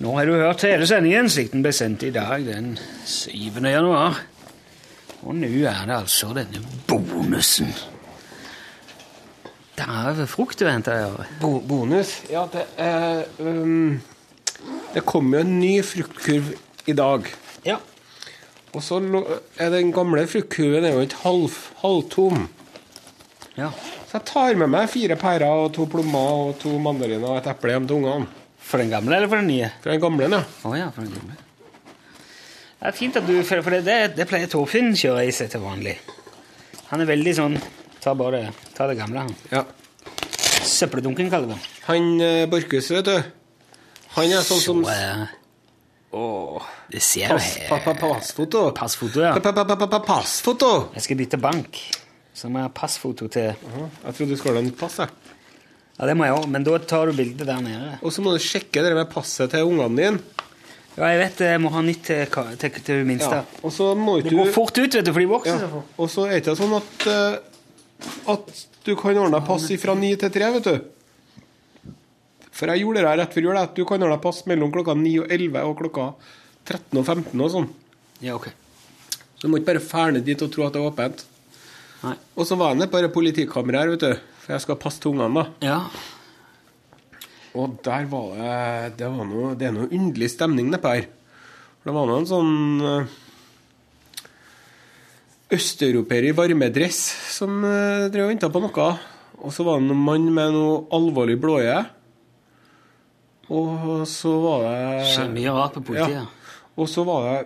[0.00, 3.64] Nå har du hørt hele sendingen slik den ble sendt i dag, den 7.
[3.64, 4.20] januar.
[5.24, 7.72] Og nå er det altså denne bonusen.
[9.80, 11.28] Det er frukt du henter her.
[11.40, 12.18] Bo bonus?
[12.28, 14.00] Ja, det er um,
[14.92, 16.50] Det kom jo en ny fruktkurv
[16.90, 17.30] i dag.
[17.64, 17.78] Ja.
[18.74, 22.44] Og så er den gamle fruktkurven er jo ikke halv, halvtom.
[23.56, 23.72] ja.
[24.10, 27.48] Så jeg tar med meg fire pærer og to plommer og to mandariner og et
[27.52, 28.26] eple hjem til ungene.
[28.58, 29.68] For den gamle eller for den nye?
[29.80, 30.40] For den gamle, ja.
[30.66, 31.36] Oh, ja, for den gamle.
[32.80, 35.52] Det er fint at du føler, for det, det, det pleier Torfinn kjøre i seg
[35.52, 35.94] til vanlig.
[36.90, 37.56] Han er veldig sånn
[38.00, 39.34] Ta bare det, ta det gamle, han.
[39.52, 39.64] ja.
[40.70, 41.68] Søppeldunken, kaller vi det.
[41.88, 43.16] Han eh, Borchhus, vet du.
[44.16, 45.36] Han er sånn som Så, eh,
[46.16, 46.68] Åh.
[46.90, 48.64] Det ser Pass, pa, pa, passfoto.
[48.76, 49.32] Passfoto, ja.
[49.36, 50.70] Pa, pa, pa, pa, pa, passfoto!
[50.96, 51.78] Jeg skal bytte bank,
[52.34, 55.36] så må jeg ha passfoto til Jeg trodde du skulle ha nytt pass, jeg.
[56.00, 57.92] Ja, det må jeg òg, men da tar du bildet der nede.
[58.00, 60.46] Og så må du sjekke det med passet til ungene dine.
[60.96, 62.24] Ja, jeg vet jeg må ha nytt til,
[62.58, 63.42] til, til minste.
[63.44, 63.60] Ja.
[63.62, 64.26] Og så må du...
[64.26, 65.82] Det går fort ut, vet du, for de vokser ja.
[66.00, 67.36] Og så er det ikke sånn at eh,
[68.30, 68.50] At
[68.86, 71.92] du kan ordne pass fra ni til tre, vet du.
[72.50, 74.94] For jeg gjorde det her rett før jul, at du kan ordne pass mellom klokka
[74.98, 76.06] 9 og 11 og klokka
[76.68, 77.68] 13 og 15 og sånn.
[78.24, 78.50] Ja, ok.
[79.36, 81.24] Så du må ikke bare ferne dit og tro at det er åpent.
[82.02, 82.16] Nei.
[82.36, 84.34] Og så var det bare på politikammeret her, vet du.
[84.44, 85.46] For jeg skal passe til ungene, da.
[85.64, 85.78] Ja.
[87.58, 91.08] Og der var det Det, var noe, det er noe underlig stemning nedpå her.
[91.80, 93.16] For Det var noe en sånn eh,
[95.54, 96.98] østeuropeer i varmedress
[97.36, 98.90] som eh, drev og venta på noe.
[99.40, 101.78] Og så var det en mann med noe alvorlig blåøye.
[103.50, 106.20] Og så var det Skjer mye rart på politiet.
[106.20, 106.60] Ja.
[106.78, 107.38] Og så var det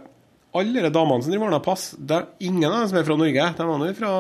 [0.55, 1.89] alle de damene som driver ordna pass.
[1.99, 3.47] Det er ingen av dem som er fra Norge.
[3.59, 4.11] De var nå fra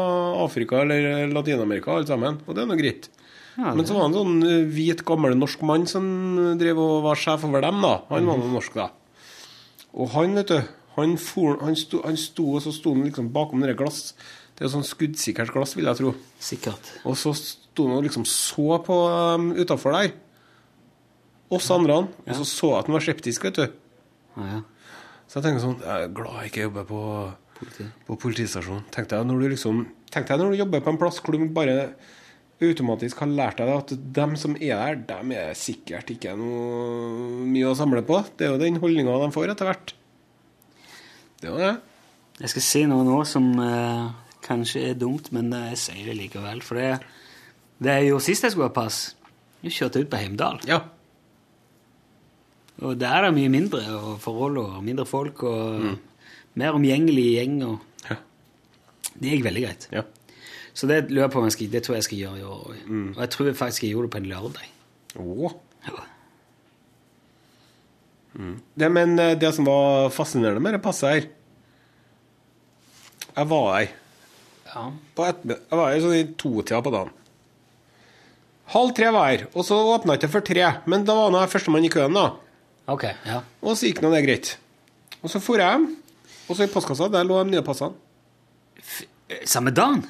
[0.43, 2.41] Afrika eller Latin-Amerika, alle sammen.
[2.47, 3.11] Og det er nå greit.
[3.55, 6.07] Ja, Men så var det en sånn eh, hvit, gammel norsk mann som
[6.59, 7.93] drev og var sjef over dem, da.
[8.11, 8.89] Han var nå norsk, da.
[9.95, 13.31] Og han, vet du, han, for, han, sto, han sto, og så sto han liksom
[13.35, 14.13] bakom det glass.
[14.55, 16.13] Det er sånn skuddsikkert glass, vil jeg tro.
[16.43, 16.93] Sikkert.
[17.03, 20.13] Og så sto han og liksom så på um, utafor der.
[21.55, 22.05] Oss andre.
[22.25, 23.65] Og så så jeg at han var skeptisk, vet du.
[24.39, 24.61] Ja, ja.
[25.25, 27.03] Så jeg tenker sånn Jeg er glad jeg ikke jobber på,
[28.07, 28.85] på politistasjonen.
[28.95, 31.49] Tenkte jeg, når du liksom Tenkte jeg når du jobber på en plass hvor du
[31.55, 31.79] bare
[32.63, 37.73] automatisk har lært deg at dem som er der, dem er sikkert ikke noe mye
[37.73, 38.21] å samle på.
[38.39, 39.95] Det er jo den holdninga de får etter hvert.
[41.45, 41.75] Det var det.
[42.41, 44.09] Jeg skal si noe nå som eh,
[44.45, 46.63] kanskje er dumt, men jeg sier det likevel.
[46.65, 46.89] For det,
[47.85, 49.03] det er jo sist jeg skulle ha pass,
[49.65, 50.59] jeg kjørte ut på Heimdal.
[50.69, 50.81] Ja.
[52.83, 55.85] Og der er det mye mindre og forhold og mindre folk og
[56.59, 57.61] mer omgjengelig gjeng.
[57.69, 58.17] Og Ja.
[59.21, 59.89] det gikk veldig greit.
[59.93, 60.03] ja.
[60.75, 63.15] Så det jeg på jeg det tror jeg jeg skal gjøre i år òg.
[63.15, 64.67] Og jeg tror faktisk jeg gjorde det på en lørdag.
[65.17, 65.53] Oh.
[65.87, 66.03] Ja.
[68.35, 71.27] Det, men eh, det som var fascinerende med det passet her
[73.37, 73.93] Jeg var her
[74.75, 74.89] Ja.
[75.23, 77.13] Jeg var her sånn i totida på dagen.
[78.75, 80.65] Halv tre var her, og så åpna ikke for tre.
[80.91, 82.33] Men da var jeg førstemann i køen, da.
[82.91, 83.43] Okay, ja.
[83.63, 84.55] Og så gikk nå det greit.
[85.23, 85.87] Og så for jeg hjem,
[86.49, 87.95] og så i postkassa, der lå de nye passene.
[88.83, 89.05] F
[89.49, 90.03] Samme dagen?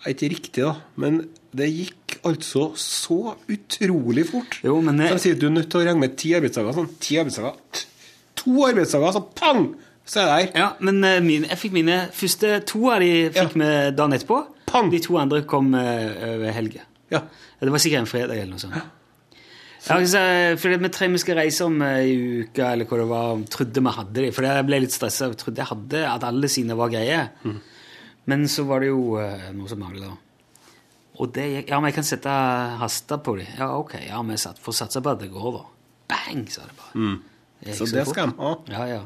[0.00, 1.20] Er ikke riktig, da, men
[1.54, 4.58] det gikk altså så utrolig fort.
[4.64, 6.76] Jo, men Så jeg, de sier du er nødt til å regne med ti arbeidsdager.
[6.76, 7.84] Sånn, ti arbeidsdager.
[8.42, 9.66] To arbeidsdager, så pang!
[10.10, 10.58] Så er jeg der.
[10.58, 13.62] ja, men min, jeg fikk mine første to av de fikk Ja.
[13.62, 14.38] vi dagen etterpå.
[14.66, 14.88] Pang!
[14.90, 16.82] De to andre kom ved uh, helga.
[17.10, 17.20] Ja.
[17.60, 18.74] Ja, Det var sikkert en fredag eller noe sånt.
[19.80, 20.20] Ja, så,
[20.60, 22.12] for vi tre vi skal reise om i
[22.44, 24.32] uka, eller hva det var, trodde vi hadde de.
[24.36, 25.30] For jeg ble litt stressa.
[25.40, 27.22] Trodde jeg hadde at alle sine var greie.
[28.28, 30.10] Men så var det jo eh, noe som mangla.
[31.20, 32.32] Og det gikk Ja, men jeg kan sette
[32.80, 33.48] haster på dem.
[33.58, 33.94] Ja, ok.
[34.06, 35.64] Ja, vi får satse på at det går, da.
[36.14, 37.10] Bang, sa det bare.
[37.66, 38.14] gikk Så det fort.
[38.14, 38.52] skal de ha.
[38.72, 39.02] Ja, ja.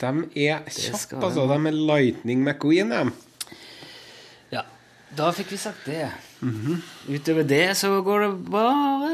[0.00, 0.12] De
[0.48, 1.44] er kjappe, altså.
[1.50, 3.12] De er Lightning McQueen, de.
[4.56, 4.64] ja.
[5.14, 6.08] Da fikk vi sagt det.
[7.08, 9.12] Utover det så går det bare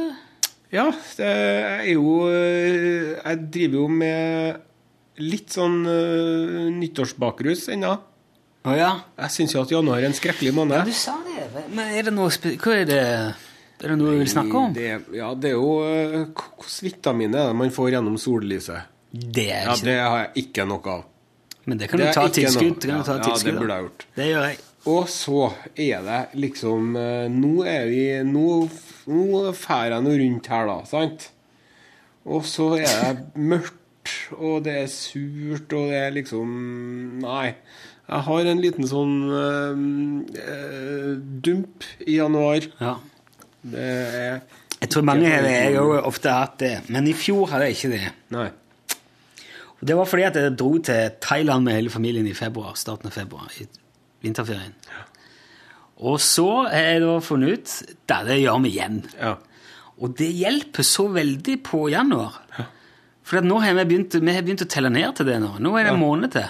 [0.72, 0.86] Ja,
[1.18, 4.66] det er jo øh, Jeg driver jo med
[5.20, 7.90] litt sånn uh, nyttårsbakrus ennå.
[8.64, 8.90] Å ja.
[9.20, 10.86] Jeg syns jo at januar er en skrekkelig Ja, måned.
[10.88, 11.29] du sa det.
[11.70, 14.74] Men er det noe Hva er det Er det noe du vil snakke om?
[14.76, 18.90] Det, ja, det er jo hvordan Hvilke vitaminer er det man får gjennom sollyset?
[19.10, 19.76] Det er ikke...
[19.76, 21.06] Ja, Det har jeg ikke noe av.
[21.66, 22.84] Men det kan det du ta tilskudd.
[22.84, 24.04] kan Ja, ja, det burde jeg gjort.
[24.16, 24.60] Det gjør jeg.
[24.90, 25.40] Og så
[25.74, 28.46] er det liksom eh, Nå er vi Nå,
[29.10, 31.26] nå fer jeg nå rundt her, da, sant?
[32.30, 36.50] Og så er det mørkt, og det er surt, og det er liksom
[37.24, 37.54] Nei.
[38.10, 39.82] Jeg har en liten sånn eh,
[41.46, 42.66] dump i januar.
[42.80, 42.96] Ja.
[43.60, 44.40] Det er
[44.80, 45.52] Jeg tror mange har det.
[45.52, 46.72] Jeg har jo ofte hatt det.
[46.90, 48.08] Men i fjor hadde jeg ikke det.
[48.34, 48.48] Nei.
[49.80, 53.08] Og Det var fordi at jeg dro til Thailand med hele familien i februar, starten
[53.08, 53.68] av februar, i
[54.24, 54.74] vinterferien.
[56.00, 57.76] Og så har jeg da funnet ut
[58.10, 59.02] at det gjør vi igjen.
[59.20, 59.36] Ja.
[60.00, 62.40] Og det hjelper så veldig på januar.
[63.22, 65.54] For at nå har vi begynt, vi har begynt å telle ned til det nå.
[65.60, 66.48] Nå er det en måned til.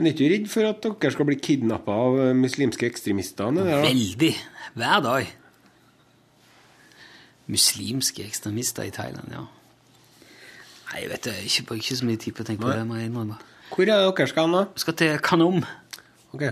[0.00, 3.50] Men er ikke du redd for at dere skal bli kidnappa av eh, muslimske ekstremister?
[3.52, 4.30] Veldig.
[4.80, 5.26] Hver dag.
[7.50, 9.42] Muslimske ekstremister i Thailand, ja.
[10.90, 12.86] Nei, vet du, ikke, på- ikke så mye tid på å tenke på det.
[12.86, 13.36] må jeg innrømme.
[13.70, 14.64] Hvor er det dere skal nå?
[14.74, 15.60] Vi skal til Kanom.
[16.34, 16.42] Ok.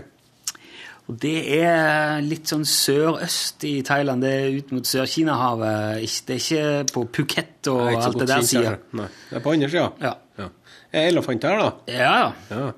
[1.09, 4.21] Og det er litt sånn sør-øst i Thailand.
[4.21, 6.05] Det er ut mot Sør-Kina-havet.
[6.27, 8.75] Det er ikke på Phuket og Jeg alt det der sida.
[8.93, 9.87] Nei, det er på andre sida.
[10.05, 10.13] Ja.
[10.37, 10.49] Ja.
[10.93, 11.71] Er elefanter her, da?
[11.87, 12.71] Ja, ja.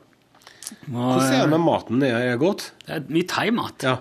[0.87, 2.03] Hvordan er det med maten?
[2.03, 2.71] Det er godt?
[2.85, 3.87] det er mye thaimat.
[3.87, 3.97] Ja.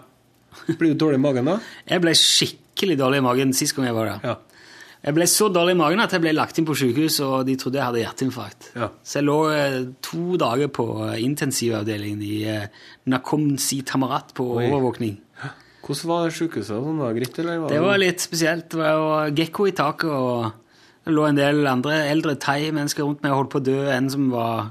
[0.79, 1.59] Blir du dårlig i magen da?
[1.89, 4.31] Jeg ble skikkelig dårlig i magen sist gang jeg var der.
[4.33, 4.37] Ja.
[5.01, 7.55] Jeg ble så dårlig i magen at jeg ble lagt inn på sykehus, og de
[7.57, 8.71] trodde jeg hadde hjerteinfarkt.
[8.77, 8.91] Ja.
[9.01, 12.37] Så jeg lå eh, to dager på eh, intensivavdelingen i
[13.09, 14.67] Nakomsi Tamarat på Oi.
[14.69, 15.17] overvåkning.
[15.81, 16.71] Hvordan var det sykehuset?
[16.71, 17.63] Sånn, var det eller?
[17.63, 18.69] Var Det var litt spesielt.
[18.71, 23.33] Det var gekko i taket, og det lå en del andre eldre thai-mennesker rundt meg
[23.33, 23.79] og holdt på å dø.
[23.91, 24.69] En som var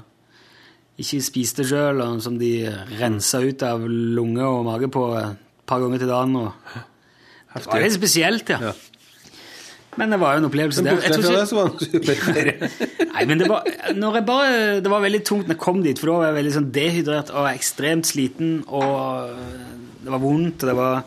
[1.00, 2.52] ikke spiste sjøl, og som de
[3.00, 5.36] rensa ut av lunge og mage på et
[5.70, 6.38] par ganger til dagen.
[7.54, 8.72] Det var litt spesielt, ja.
[9.98, 10.82] Men det var jo en opplevelse.
[10.86, 11.02] Men der.
[11.02, 13.08] Jeg fra det, så var det.
[13.14, 14.52] Nei, men det var, jeg bare,
[14.84, 17.32] det var veldig tungt når jeg kom dit, for da var jeg veldig sånn dehydrert
[17.34, 19.32] og ekstremt sliten, og
[20.04, 21.00] det var vondt, og det var...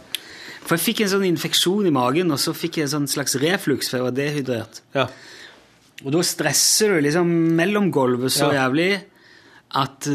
[0.63, 3.33] For jeg fikk en sånn infeksjon i magen, og så fikk jeg en sånn slags
[3.41, 4.83] reflux, for jeg var dehydrert.
[4.97, 5.07] ja.
[6.03, 8.65] Og da stresser du liksom mellomgolvet så Ja.
[8.65, 8.89] jævlig
[9.73, 10.07] at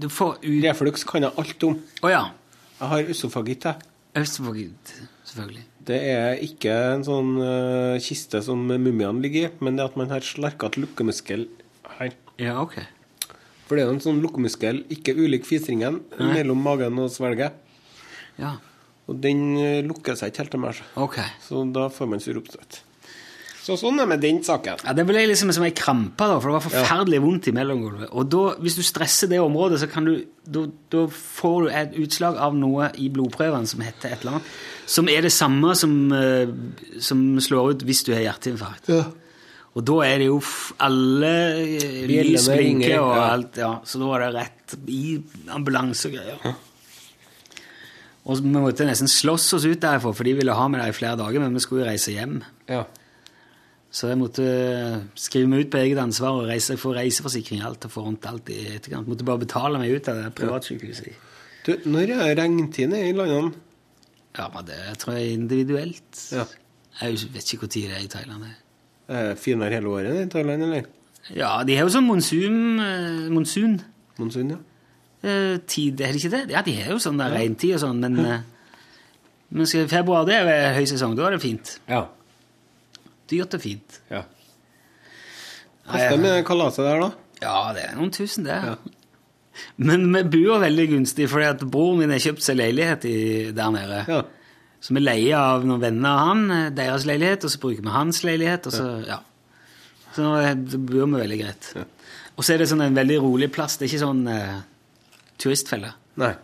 [0.00, 0.64] du får ut...
[0.64, 1.76] Reflux kan jeg alt om.
[2.02, 2.24] Å ja.
[2.80, 3.92] Jeg har øsofagitt, jeg.
[4.16, 4.92] Østfold,
[5.28, 5.64] selvfølgelig.
[5.86, 9.98] Det er ikke en sånn uh, kiste som mumiene ligger i, men det er at
[10.00, 11.46] man har slarket lukkemuskel
[11.98, 12.16] her.
[12.40, 12.80] Ja, ok.
[13.66, 17.54] For det er jo en sånn lukkemuskel, ikke ulik fisringen, mellom magen og svelget.
[18.40, 18.56] Ja,
[19.06, 21.28] Og den eh, lukker seg ikke helt til meg, okay.
[21.30, 21.42] ok.
[21.44, 22.80] så da får man sur oppstøt.
[23.66, 24.78] Så sånn er med den saken.
[24.86, 28.12] Ja, Det ble liksom som ei krampe, da, for det var forferdelig vondt i mellomgulvet.
[28.14, 30.12] Og da, hvis du stresser det området, så kan du
[30.46, 34.50] da, da får du et utslag av noe i blodprøven som heter et eller annet,
[34.86, 36.52] som er det samme som, eh,
[37.02, 38.92] som slår ut hvis du har hjerteinfarkt.
[39.76, 43.72] Og da er det jo f alle eh, lys blinker og alt, ja.
[43.82, 45.18] Så da var det rett i
[45.52, 46.54] ambulanse og greier.
[48.26, 50.96] Og vi måtte nesten slåss oss ut derfor, for de ville ha med det i
[50.96, 52.38] flere dager, men vi skulle jo reise hjem.
[52.70, 52.84] Ja.
[53.96, 54.46] Så jeg måtte
[55.16, 58.58] skrive meg ut på eget ansvar og reise, få reiseforsikring alt og rundt alt i
[58.74, 59.08] etterkant.
[59.08, 61.22] Måtte bare betale meg ut av det privatsykehuset.
[61.64, 63.54] Du, når er regntiden i landene?
[64.36, 66.20] Ja, men det tror jeg er individuelt.
[66.28, 66.44] Ja.
[67.00, 68.44] Jeg vet ikke tid det er i Thailand.
[69.08, 70.90] Er det finere hele året i Thailand, eller?
[71.32, 73.80] Ja, de har jo sånn monsun, eh, monsun
[74.16, 74.58] Monsun, ja.
[75.28, 76.42] eh, tid, er det ikke det?
[76.52, 78.36] Ja, de har jo sånn der regntid og sånn, men, ja.
[79.56, 81.74] men februar det er høysesong, da er det fint.
[81.88, 82.06] Ja.
[83.30, 84.00] Dyrt og fint.
[84.10, 84.22] ja.
[85.86, 87.10] Koster med kalaset der, da?
[87.44, 88.56] Ja, det er noen tusen, det.
[89.78, 93.18] Men vi bor veldig gunstig, fordi at broren min har kjøpt seg leilighet i,
[93.56, 94.00] der nede.
[94.10, 94.22] Ja.
[94.82, 97.94] Så vi leier av noen venner av han, eh, deres leilighet, og så bruker vi
[97.94, 99.20] hans leilighet, og så, ja.
[100.16, 101.70] Så nå er- bor vi veldig greit.
[102.36, 103.76] Og så er det sånn en veldig rolig plass.
[103.76, 104.60] Det er ikke sånn eh,
[105.38, 105.92] turistfelle.
[106.16, 106.34] Nei.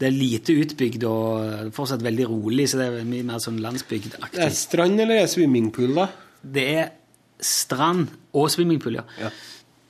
[0.00, 3.66] Det er lite utbygd og fortsatt veldig rolig, så det er mye mer sånn Det
[3.68, 4.40] landsbygdaktig.
[4.42, 6.08] er strand eller er det swimmingpool, da?
[6.42, 6.88] Det er
[7.42, 9.04] strand og swimmingpool, ja.
[9.20, 9.30] Ja.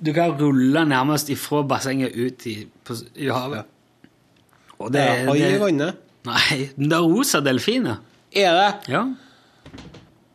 [0.02, 3.64] Du kan rulle nærmest ifra bassenget ut i, på, i havet.
[4.82, 6.00] Og Det er hai i vannet.
[6.26, 8.00] Nei, men det er rosa delfiner.
[8.34, 8.92] Er det?
[8.92, 9.04] Ja.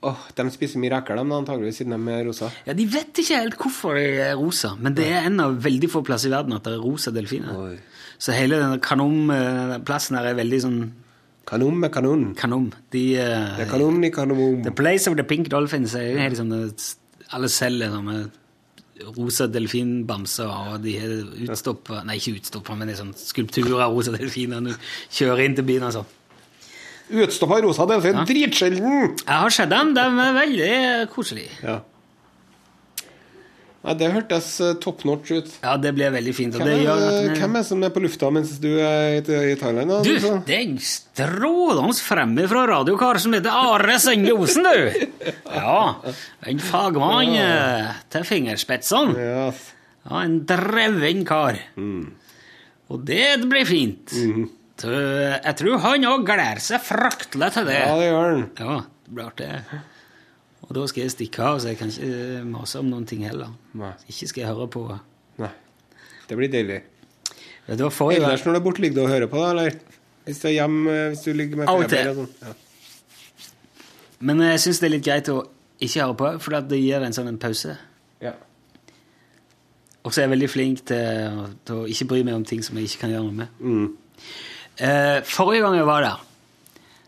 [0.03, 2.51] Åh, De spiser mye reker, de, antageligvis, siden de er rosa.
[2.67, 5.89] ja, De vet ikke helt hvorfor de er rosa, men det er en av veldig
[5.89, 7.55] få plasser i verden at det er rosa delfiner.
[7.57, 7.77] Oi.
[8.19, 10.79] Så hele denne kanonplassen her er veldig sånn
[11.47, 12.33] Kanon med kanon.
[12.35, 12.73] kanon.
[12.91, 14.63] De, uh, Det kanon i kanon.
[14.65, 16.51] The place of the pink dolphins er helt sånn
[17.31, 18.17] Alle selger sånne
[19.15, 21.13] rosa delfinbamser, og de er
[21.47, 24.59] utstoppa Nei, ikke utstoppa, men det er sånn skulpturer av rosa delfiner.
[24.65, 24.73] Du
[25.13, 26.05] kjører inn til byen og sånn.
[27.07, 28.17] Utstoppa rosa delfin.
[28.19, 28.25] Ja.
[28.27, 29.13] Dritsjelden!
[29.23, 29.93] Jeg har sett dem.
[29.95, 30.73] De er veldig
[31.13, 31.53] koselige.
[31.63, 31.77] Ja.
[33.87, 35.51] Nei, det hørtes eh, top notch ut.
[35.63, 36.57] Ja, det ble veldig fint.
[36.57, 39.93] Hvem det er, det- hvem er som er på lufta mens du er i, Thailand?
[39.93, 40.01] Da?
[40.03, 40.41] Du, liksom?
[40.47, 45.07] det er en strålende fremme fra radiokar som heter Are Senge Osen, du!
[45.53, 45.79] Ja,
[46.51, 47.93] en fagmann ja.
[48.11, 49.15] til fingerspetsene.
[49.15, 49.47] Ja.
[50.07, 51.61] Ja, en dreven kar.
[52.87, 54.11] Og det blir fint.
[54.11, 54.47] Så
[54.85, 57.77] jeg tror han òg gleder seg fraktelig til det.
[57.81, 58.43] ja, det gjør han.
[58.59, 58.75] Ja,
[59.05, 59.79] det blir artig.
[60.67, 63.23] Og da skal jeg stikke av, så jeg kan ikke eh, mase om noen ting
[63.25, 63.53] heller.
[63.77, 63.93] Nei.
[64.11, 64.83] Ikke skal jeg høre på
[65.37, 65.51] Nei.
[66.27, 66.81] Det blir deilig.
[67.67, 69.51] Du hva forrige Ellers når du er borte, ligger du og hører på da?
[69.53, 69.77] eller?
[70.27, 72.33] Hvis du er hjemme, eh, hvis du ligger med feber og sånn.
[72.43, 72.55] Ja.
[74.27, 75.37] Men jeg syns det er litt greit å
[75.77, 77.77] ikke høre på, for det gir en sånn en pause.
[78.23, 78.33] Ja.
[80.03, 82.79] Og så er jeg veldig flink til, til å ikke bry meg om ting som
[82.79, 83.61] jeg ikke kan gjøre noe med.
[83.61, 84.27] Mm.
[84.77, 86.23] Eh, forrige gang jeg var der,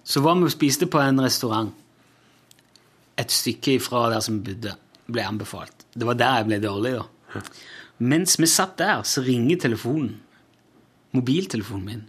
[0.03, 1.73] så var vi og spiste på en restaurant.
[3.19, 4.73] Et stykke ifra der som vi bodde,
[5.11, 5.85] ble anbefalt.
[5.93, 7.41] Det var der jeg ble dårlig, da.
[7.99, 10.15] Mens vi satt der, så ringer telefonen.
[11.11, 12.03] Mobiltelefonen min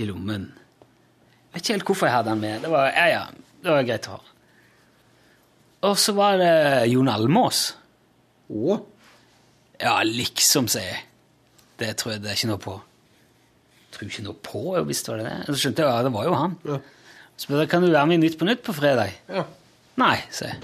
[0.00, 0.48] i lommen.
[0.50, 2.64] Jeg vet ikke helt hvorfor jeg hadde den med.
[2.64, 3.22] Det var, ja, ja,
[3.62, 4.22] det var greit å ha.
[5.86, 6.52] Og så var det
[6.90, 7.70] Jon Almås.
[8.50, 8.80] Å,
[9.76, 11.02] Ja, liksom, sier jeg.
[11.76, 12.76] Det tror jeg det er ikke noe på.
[13.96, 15.34] Tror ikke noe på, hvis det var det.
[15.48, 16.56] Så skjønte jeg, ja, det var jo han.
[16.68, 16.78] Ja.
[17.36, 19.14] Så spurte jeg, kan du være med i Nytt på Nytt på fredag?
[19.32, 19.46] ja.
[19.96, 20.58] Nei, sa jeg.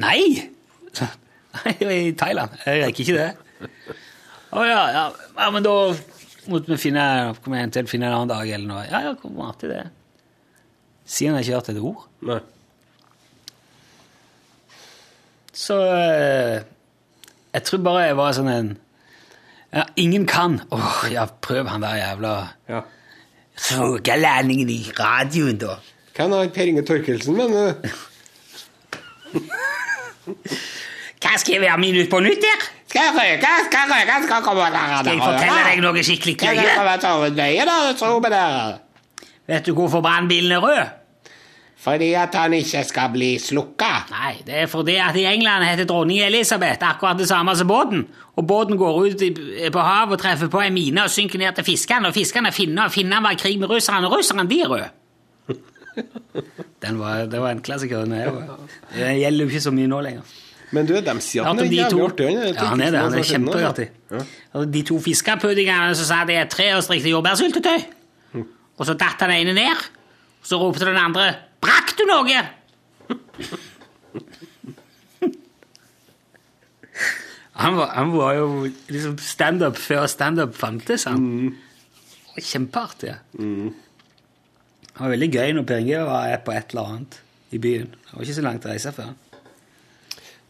[0.00, 0.20] Nei!
[0.96, 2.54] Nei, jeg er i Thailand.
[2.64, 3.68] Jeg rekker ikke det.
[4.54, 5.02] Å ja, ja,
[5.36, 5.74] ja, men da
[6.48, 7.04] måtte vi finne,
[7.44, 8.86] kommer jeg til å finne en annen dag eller noe.
[8.88, 9.82] Ja, ja, kommer alltid det.
[11.04, 12.06] Siden jeg ikke hørt et ord.
[12.24, 12.40] Nei.
[15.54, 16.64] Så eh,
[17.54, 18.72] jeg tror bare jeg var sånn en
[19.74, 20.60] ja, Ingen kan.
[20.72, 22.34] Åh, ja, prøv han der jævla
[22.68, 22.80] Ja.
[23.78, 25.76] Rogalendingen i radioen, da.
[26.16, 27.88] Hvem er Per Inge Torkelsen, mener du?
[31.22, 32.64] Hva skal jeg være minutt på nytt der?
[32.90, 33.52] Skal jeg røyke?
[33.68, 34.18] Skal jeg røyke?
[34.24, 34.98] Skal jeg komme der?
[35.02, 37.78] Skal jeg fortelle deg noe skikkelig Skal jeg komme til hovedveien, da?
[37.98, 39.30] Tro med det.
[39.50, 40.82] Vet du hvorfor brannbilen er rød?
[41.84, 43.90] Fordi at han ikke skal bli slukka.
[44.08, 48.06] Nei, det er fordi at i England heter dronning Elisabeth akkurat det samme som båten.
[48.40, 49.24] Og båten går ut
[49.72, 52.56] på havet og treffer på en mine og synker ned til fiskene, og fiskene er
[52.56, 54.88] finner, og finnene var i krig med russerne, og russerne de er røde.
[56.84, 58.04] Den var, det var en klassiker.
[58.04, 60.32] Det gjelder jo ikke så mye nå lenger.
[60.74, 62.26] Men du, de sier at han er jævlig artig.
[62.34, 63.00] Ja, han er det.
[63.04, 63.86] Han er kjempeartig.
[64.10, 64.64] Ja.
[64.74, 67.84] De to fiskepuddingene som sa det er tre og strikte jordbærsyltetøy.
[68.74, 69.84] Og så datt den ene ned,
[70.42, 71.28] og så ropte den andre
[71.64, 72.44] 'Brakk du noe?'
[77.54, 78.46] Han var, han var jo
[78.90, 81.04] liksom standup før standup fantes.
[81.06, 81.20] Han.
[81.22, 81.54] Mm.
[82.34, 83.14] Kjempeartig.
[83.38, 87.20] Det var veldig gøy når Per Inge var på et eller annet
[87.54, 87.94] i byen.
[87.94, 89.14] Det var ikke så langt å reise før.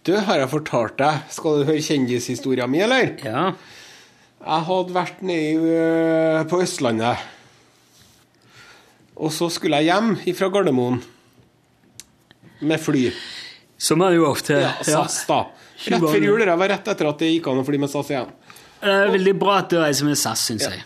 [0.05, 3.15] Du, har jeg fortalt deg Skal du høre kjendishistoria mi, eller?
[3.25, 3.45] Ja,
[4.45, 7.23] Jeg hadde vært nede øh, på Østlandet.
[9.15, 11.01] Og så skulle jeg hjem fra Gardermoen.
[12.65, 13.09] Med fly.
[13.79, 15.45] Som er det jo ofte Ja, SAS, da.
[15.85, 16.41] Rett før jul.
[16.41, 18.33] Det var rett etter at det gikk an å fly med SAS igjen.
[18.81, 20.83] Det er veldig bra at du reiser med SAS, syns jeg.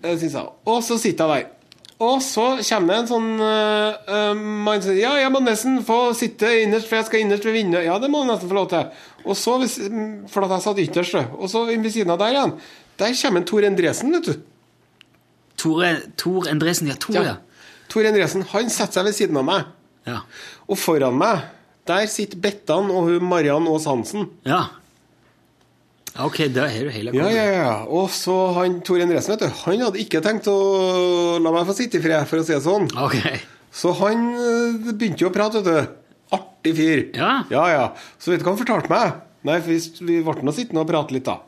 [0.00, 0.52] Det synes jeg.
[0.70, 1.56] Og så sitter jeg der.
[2.00, 5.82] Og så kommer det en sånn øh, øh, mann som sier Ja, jeg må nesten
[5.84, 7.84] få sitte innerst, for jeg skal innerst ved vinduet.
[7.84, 8.86] Ja, det må du nesten få lov til.
[9.26, 9.58] Og så,
[10.32, 12.54] For at jeg satt ytterst, og så ved siden av der igjen,
[13.02, 14.32] der kommer en Tor Endresen, vet du.
[15.60, 17.36] Tore, Tor Endresen, ja, Tor, ja.
[17.90, 19.70] Tor Endresen han setter seg ved siden av meg.
[20.08, 20.20] Ja.
[20.70, 21.48] Og foran meg
[21.90, 24.28] der sitter Bettan og hun Mariann Aas Hansen.
[24.46, 24.66] ja.
[26.20, 27.74] Ok, da har du hele Ja, ja, ja.
[27.86, 30.56] Og så han Tor Endresen, vet du, han hadde ikke tenkt å
[31.40, 32.88] la meg få sitte i fred, for å si det sånn.
[32.98, 33.14] Ok.
[33.70, 35.94] Så han eh, begynte jo å prate, vet du.
[36.34, 37.02] Artig fyr.
[37.14, 37.30] Ja.
[37.54, 37.84] ja, ja.
[38.18, 39.20] Så vet du hva han fortalte meg?
[39.46, 39.70] Nei, for
[40.10, 41.38] vi- ble nå sittende og prate litt, da.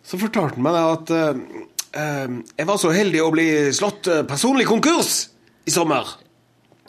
[0.00, 1.44] Så fortalte han meg at uh,
[1.92, 5.26] uh, jeg var så heldig å bli slått personlig konkurs
[5.66, 6.04] i sommer.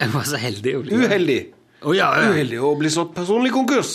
[0.01, 1.41] Jeg var så heldig å bli Uheldig.
[1.81, 2.29] Oh, ja, ja.
[2.31, 3.91] Uheldig å bli slått personlig konkurs.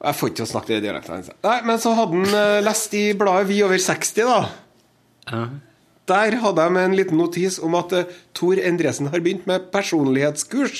[0.00, 1.26] Jeg får ikke til å snakke det dialekten.
[1.44, 4.40] Nei, men så hadde han eh, lest i bladet Vi over 60, da.
[5.30, 5.42] Ja.
[6.10, 9.68] Der hadde jeg med en liten notis om at uh, Tor Endresen har begynt med
[9.74, 10.76] personlighetskurs.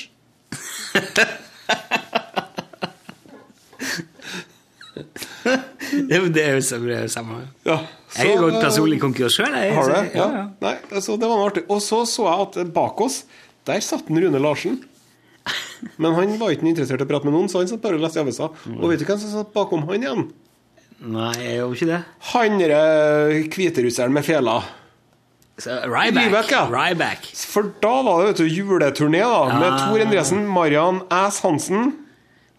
[6.09, 6.87] Det, er jo- det samme.
[6.91, 7.39] Det er jo samme.
[7.65, 7.79] Ja,
[8.17, 9.53] Jeg har gått eh, personlig konkurs sjøl.
[9.55, 10.03] Har du det?
[10.15, 10.29] Ja, Ja.
[10.37, 10.45] ja.
[10.61, 11.63] Nei, så det var artig.
[11.69, 13.23] Og så så jeg at bak oss,
[13.65, 14.79] der satt den Rune Larsen.
[15.97, 18.03] Men han var ikke interessert i å prate med noen, så han satt bare og
[18.03, 18.51] leste i avisa.
[18.77, 20.27] Og vet du hvem som satt bakom han igjen?
[21.01, 22.01] Nei, jeg gjør ikke det.
[22.35, 22.81] Han derre
[23.49, 24.59] hviterusseren med fela.
[25.61, 26.25] Ryback.
[26.25, 26.61] Ryback, ja.
[26.69, 27.25] Ryback.
[27.49, 29.81] For da var det vet du, juleturné da, med Ah.
[29.89, 31.91] Tor Endresen, Marian Æs Hansen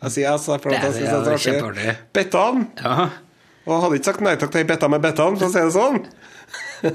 [0.02, 1.96] Jeg sier Æs, for at jeg Det er- det så artig.
[2.12, 2.66] Bettan.
[2.82, 3.08] Ja.
[3.66, 5.72] Og hadde ikke sagt nei takk til ei betta med Bettan, for å si det
[5.76, 6.02] sånn.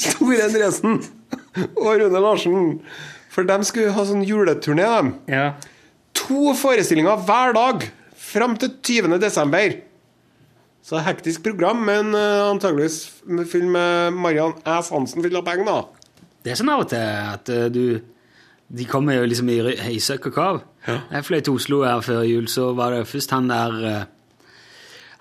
[0.00, 0.98] Store Endresen
[1.76, 2.80] og Rune Larsen.
[3.30, 5.34] For de skulle ha sånn juleturné, de.
[5.36, 5.44] ja.
[6.20, 7.84] To forestillinger hver dag
[8.18, 9.14] fram til 20.
[9.22, 9.76] desember.
[10.84, 12.96] Så hektisk program, men uh, antageligvis
[13.50, 15.78] full med Marian Æs Hansen ha penger, da.
[16.42, 18.00] Det er sånn av og til at eh, du
[18.70, 20.60] De kommer jo liksom i, ry- i søkk og kav.
[20.86, 24.04] Jeg fløy til Oslo her før jul, så var det først han der eh,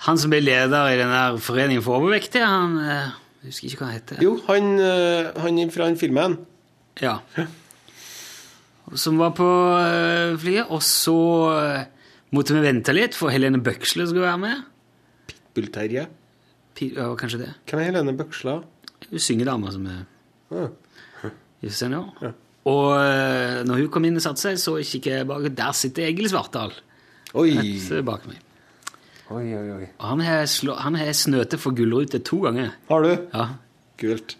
[0.06, 3.10] Han som ble leder i den der foreningen for overvektige, han eh,
[3.42, 4.22] Jeg husker ikke hva han heter.
[4.24, 6.38] Jo, han, uh, han fra den filmen.
[7.02, 7.18] Ja.
[9.00, 9.48] Som var på
[9.80, 10.68] eh, flyet.
[10.74, 11.16] Og så
[11.56, 11.84] eh,
[12.36, 14.64] måtte vi vente litt, for Helene Bøksle skulle være med.
[15.30, 16.06] Pitbull-Terje.
[16.96, 17.50] Ja, kanskje det.
[17.70, 18.58] Hvem er Helene Bøksla?
[19.10, 20.06] Hun syngedama som er
[20.50, 21.30] Ah.
[21.62, 22.34] i senior.
[22.70, 25.74] Og eh, når hun kom inn og satte seg, så kikker jeg bak, og der
[25.78, 26.76] sitter Egil Svartdal.
[27.40, 27.50] Oi.
[27.58, 28.42] Rett bak meg.
[29.30, 29.88] oi, oi, oi.
[30.00, 32.74] Og han har, slå, han har snøte for Gullrute to ganger.
[32.90, 33.12] Har du?
[33.34, 33.52] Ja.
[34.00, 34.38] Kult.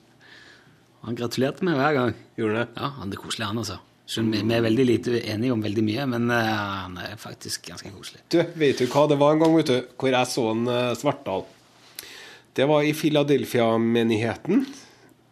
[1.06, 2.18] Han gratulerte meg hver gang.
[2.40, 2.66] Gjorde det?
[2.80, 3.80] Ja, han er koselig, han altså.
[4.10, 7.68] Selv vi vi er veldig lite enige om veldig mye, men uh, han er faktisk
[7.70, 8.24] ganske koselig.
[8.34, 10.96] Du, vet du hva det var en gang, vet du, hvor jeg så en uh,
[10.98, 11.46] Svartdal?
[12.58, 14.64] Det var i Philadelphia-menigheten,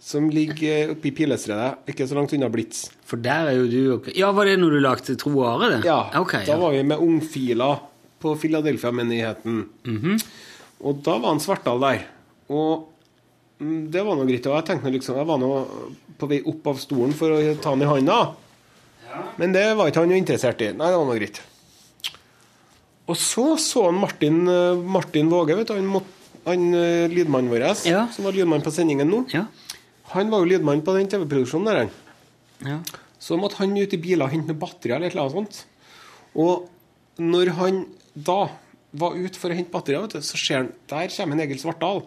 [0.07, 2.85] som ligger oppe i Pilestredet, ikke så langt unna Blitz.
[3.07, 4.13] For der er jo du okay.
[4.15, 5.79] Ja, var det når du lagde Tro og Are, det?
[5.89, 6.59] Ja, Okay, da ja.
[6.61, 7.73] var vi med ungfila
[8.23, 9.57] på Philadelphia-menigheten.
[9.83, 10.15] Mhm.
[10.87, 12.05] Og da var han Svartdal der.
[12.53, 12.87] Og
[13.59, 14.47] mm, det var noe greit.
[14.47, 15.51] Og jeg tenkte liksom, jeg var nå
[16.17, 18.19] på vei opp av stolen for å ta han i handa.
[19.41, 20.71] Men det var ikke han jo interessert i.
[20.71, 21.41] Nei, det var noe greit.
[23.07, 26.01] Og så så han Martin, eh, Martin Våge, vet du, han,
[26.47, 28.07] han eh, lydmannen vår, Ja.
[28.11, 29.23] som var lydmann på sendingen nå.
[29.33, 29.45] Ja.
[30.13, 31.93] Han var jo lydmann på den TV-produksjonen der, han.
[32.63, 32.79] ja.
[33.19, 35.63] Så måtte han ut i biler og hente noen batterier eller annet sånt.
[36.37, 36.67] Og
[37.17, 37.79] når han
[38.13, 38.43] da
[38.97, 41.59] var ute for å hente batterier, vet du, så ser han Der kommer en Egil
[41.61, 42.03] Svartdal.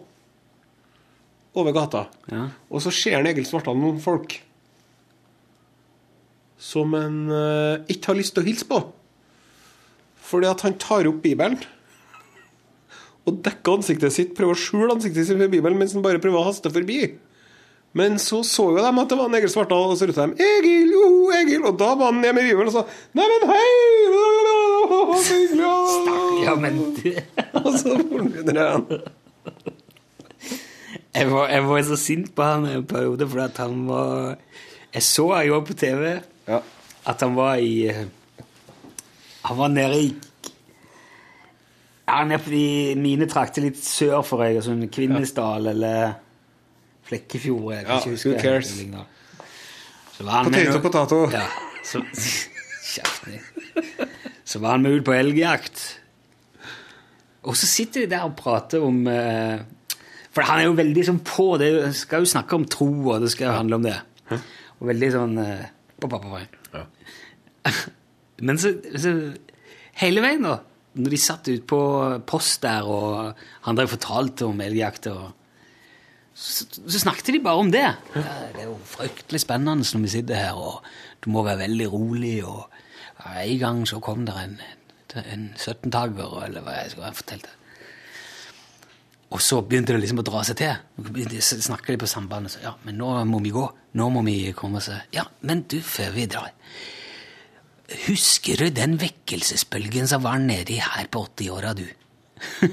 [1.51, 2.05] Over gata.
[2.31, 2.45] Ja.
[2.71, 4.39] Og så ser han Egil Svartdal noen folk
[6.61, 8.79] som han uh, ikke har lyst til å hilse på.
[10.31, 11.57] Fordi at han tar opp Bibelen
[13.27, 16.39] og dekker ansiktet sitt, prøver å skjule ansiktet sitt med Bibelen mens han bare prøver
[16.39, 17.01] å haste forbi.
[17.93, 20.43] Men så så jo de at det var en Egil Svartdal, og så ropte de
[20.45, 22.83] 'Egil, jo, Egil!' Og da var han nede med Bibelen og sa
[23.13, 24.31] 'Neimen, hei!'
[26.45, 26.55] Ja.
[26.55, 27.11] men du
[27.65, 29.01] Og så for han
[31.11, 34.37] jeg var, jeg var så sint på han en periode fordi at han var
[34.93, 36.59] Jeg så han jo på TV Ja.
[37.05, 38.05] at han var i eh,
[39.43, 40.15] Han var nede i
[42.07, 45.71] Ja, nede på de mine trakter litt sør for Egersund, sånn ja.
[45.71, 46.13] eller
[47.11, 47.73] Flekkefjord.
[47.75, 48.71] Jeg kan Ja, ikke huske who cares?
[50.15, 51.19] Så var han Potato, potato.
[51.35, 51.47] Ja,
[51.83, 52.01] så
[54.51, 55.83] Så var han med ut på elgjakt.
[57.47, 59.61] Og så sitter de der og prater om eh,
[60.31, 63.31] For han er jo veldig sånn på det skal jo snakke om tro, og det
[63.33, 63.95] skal jo handle om det.
[64.79, 65.65] Og veldig sånn eh,
[66.01, 66.51] på pappaveien.
[68.47, 69.11] Men så, så
[70.01, 70.55] Hele veien, da,
[70.97, 71.79] når de satt ute på
[72.25, 73.35] post der, og
[73.67, 75.27] han drev fortalte om elgjakt og
[76.41, 77.85] så, så snakket de bare om det.
[78.15, 80.81] Ja, det er jo fryktelig spennende når vi sitter her, og
[81.21, 82.35] du må være veldig rolig.
[82.45, 82.69] og
[83.29, 84.55] En gang så kom det en,
[85.21, 87.57] en 17-tagger, eller hva jeg skulle fortelle.
[89.31, 91.37] Og så begynte det liksom å dra seg til.
[91.39, 92.57] Så snakket de på sambandet.
[92.57, 93.63] Så, ja, men nå må vi gå.
[93.95, 96.51] Nå må vi komme oss Ja, men du, før vi drar
[98.05, 101.83] Husker du den vekkelsesbølgen som var nedi her på 80-åra, du?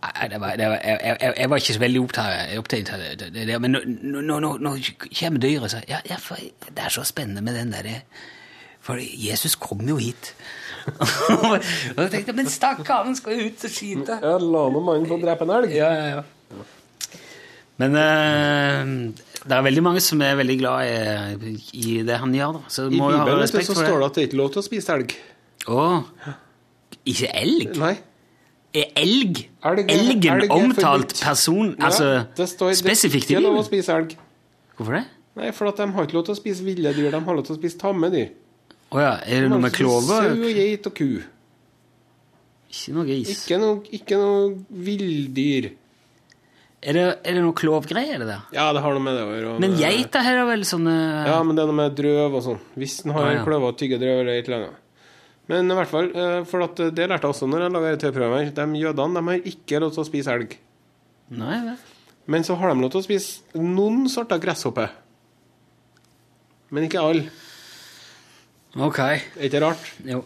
[0.00, 3.02] Nei, det var, det var, jeg, jeg, jeg var ikke så veldig opptatt, opptatt av
[3.02, 3.80] det, det, det, men nå,
[4.24, 4.72] nå, nå, nå
[5.12, 7.98] kommer dyret sier ja, ja, for det er så spennende med den derre
[8.80, 10.32] For Jesus kom jo hit.
[11.44, 14.16] og jeg tenkte men stakkar, han skal jo ut og skyte.
[14.24, 15.74] Ja, la nå mannen få drepe en elg.
[15.76, 16.64] Ja, ja, ja.
[17.80, 22.56] Men uh, det er veldig mange som er veldig glad i, i det han gjør.
[22.56, 22.72] Da.
[22.72, 25.14] Så I Bibelen så står det at det ikke er lov til å spise elg.
[25.68, 25.86] Å,
[27.12, 27.76] ikke elg?
[27.84, 27.94] Nei.
[28.72, 29.48] Er elg?
[29.66, 31.72] Elg er- Elgen elg er omtalt person?
[31.78, 34.14] Ja, altså det står, spesifikt i Det er lov å spise elg.
[34.78, 35.04] Hvorfor det?
[35.36, 37.44] Nei, for at de har ikke lov til å spise ville dyr, de har lov
[37.46, 38.30] til å spise tamme dyr.
[38.92, 40.30] Å ja, er det De noe med klover?
[40.30, 41.22] Sau geit og ku.
[42.70, 43.30] Ikke noe gris.
[43.34, 44.42] Ikke noe, ikke noe
[44.86, 45.70] villdyr.
[46.80, 48.44] Er det, er det noe klovgreier, det der?
[48.56, 49.56] Ja, det har noe med det å gjøre.
[49.60, 50.94] Men med- geita har vel sånne
[51.26, 52.60] Ja, men det er noe med drøv og sånn.
[52.78, 53.44] Hvis den har Ah, ja.
[53.44, 54.79] kløver og tygger drøv eller et eller annet.
[55.50, 58.50] Men i hvert fall, eh, for at det lærte jeg også når jeg laga TV-programmer.
[58.54, 60.56] De jødene de har ikke lov til å spise elg.
[61.34, 61.76] Nei det.
[62.30, 64.86] Men så har de lov til å spise noen sorter gresshoppe.
[66.70, 67.24] Men ikke alle.
[68.78, 69.00] Ok.
[69.02, 69.88] Er ikke det rart?
[70.06, 70.20] Jo.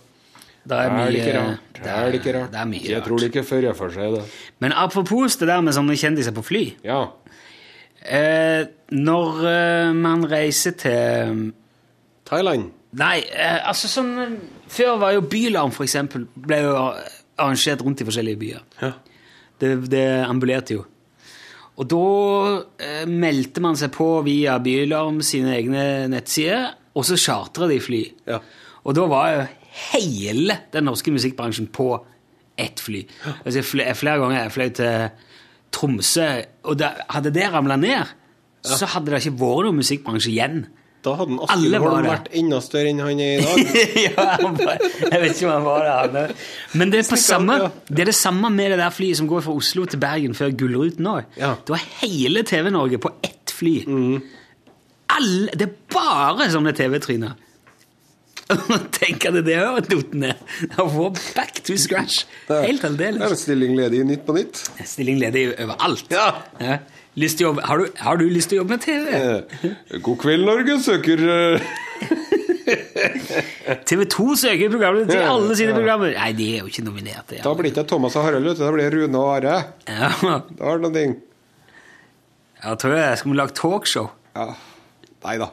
[0.65, 1.73] Det er Er mye det ikke rart?
[1.77, 2.51] det Er det ikke rart?
[2.53, 3.05] Det er mye Jeg rart.
[3.09, 4.23] tror det ikke fører for seg, det.
[4.65, 6.63] Men apropos det der med sånne kjendiser på fly.
[6.85, 7.01] Ja.
[8.05, 11.53] Eh, når eh, man reiser til
[12.29, 12.71] Thailand.
[12.99, 14.35] Nei, eh, altså sånn eh,
[14.71, 18.65] Før var jo Bylarm, for eksempel, ble jo arrangert rundt i forskjellige byer.
[18.83, 18.93] Ja.
[19.61, 20.85] Det, det ambulerte jo.
[21.75, 22.05] Og da
[22.87, 28.03] eh, meldte man seg på via Bylarm sine egne nettsider, og så chartra de fly.
[28.31, 28.39] Ja.
[28.85, 29.45] Og da var jo
[29.91, 31.89] hele den norske musikkbransjen på
[32.61, 33.03] ett fly.
[33.43, 35.09] Altså, jeg fløy, flere ganger jeg fløy til
[35.75, 36.29] Tromsø,
[36.71, 38.13] og da, hadde det ramla ned,
[38.65, 40.61] så hadde det ikke vært noen musikkbransje igjen.
[41.05, 43.59] Da hadde Askild Holm vært enda større enn han er i dag.
[44.07, 44.25] ja,
[45.11, 45.95] jeg vet ikke om han var det.
[45.99, 46.17] Han.
[46.23, 46.33] er-
[46.81, 47.59] Men det er, på samme,
[47.91, 50.55] det er det samme med det der flyet som går fra Oslo til Bergen før
[50.57, 51.27] Gullruten òg.
[51.37, 51.53] Ja.
[51.61, 53.75] Det var hele TV-Norge på ett fly.
[53.85, 54.23] Mm.
[55.15, 57.37] Alle, det er bare sånne TV-tryner.
[58.99, 60.41] Tenk at det har datt ned.
[61.37, 62.25] Back to scratch.
[62.49, 63.41] Helt Det er en aldeles.
[63.45, 64.61] stilling ledig i Nytt på Nytt.
[64.85, 66.09] Stilling ledig overalt.
[66.13, 66.27] Ja.
[66.61, 66.77] Ja.
[67.15, 69.11] Jobbe, har, du, har du lyst til å jobbe med TV?
[69.15, 71.69] Eh, God kveld, Norge søker eh,
[73.89, 76.15] TV 2 søker programmet til alle sine programmer.
[76.17, 77.31] Nei, de er jo ikke nominert.
[77.37, 77.43] ja.
[77.45, 78.49] Da blir det ikke Thomas og Harald.
[78.59, 79.57] Da blir det Rune og Are.
[79.87, 80.11] Ja.
[80.25, 81.15] Da har du noen ting.
[82.65, 84.09] Jeg tror jeg skal vi lage talkshow.
[84.35, 84.49] Ja.
[85.25, 85.51] Nei da.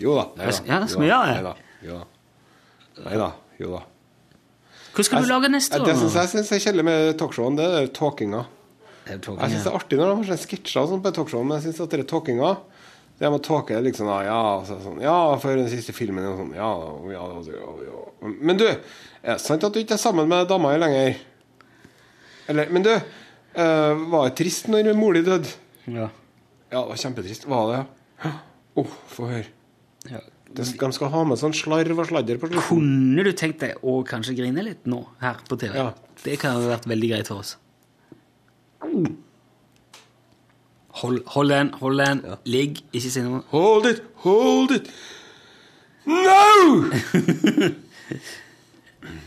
[0.00, 0.26] Jo da.
[0.40, 0.52] Ja,
[0.88, 1.36] skal vi gjøre det?
[1.36, 1.54] Nei da.
[1.84, 2.06] Jo da.
[3.04, 3.30] Nei da.
[3.60, 3.82] Da.
[4.96, 5.84] Hva skal du lage neste år?
[5.86, 8.40] Det syns jeg synes er kjedelig med talkshowen, det er talkinga.
[9.10, 11.58] Er Jeg syns det er artig når de har sånne sketsjer sånn på talkshow, men
[11.58, 12.52] jeg syns at det er talkinga
[13.20, 16.70] Det med å talke liksom ja, så, sånn, ja, for den siste filmen sånn, ja,
[17.12, 18.04] ja, ja, ja.
[18.40, 21.18] Men du, er det sant at du ikke er sammen med dama lenger?
[22.48, 25.52] Eller, men du, eh, var det trist når mor di døde?
[25.84, 26.08] Ja.
[26.70, 27.46] Ja, det var kjempetrist.
[27.50, 27.80] Var det?
[28.24, 28.30] Å,
[28.80, 29.48] Å, få høre.
[30.08, 30.20] Ja.
[30.50, 32.66] De skal ha med sånn slarv og sladder på slutten.
[32.70, 35.76] Kunne du tenkt deg å kanskje grine litt nå her på TV?
[35.78, 35.90] Ja.
[36.24, 37.54] Det kan ha vært veldig greit for oss.
[41.00, 42.22] Hold, hold den, hold den.
[42.44, 43.42] Ligg, ikke si noe.
[43.52, 44.90] Hold it, hold it.
[46.06, 46.90] No!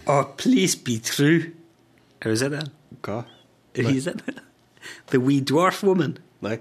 [0.08, 1.54] Oh, please be true.
[2.22, 2.70] Har du sett den?
[3.02, 3.24] Hva?
[3.78, 4.40] Har du sett den?
[5.12, 6.18] The Wee Dwarf Woman.
[6.44, 6.60] Nei.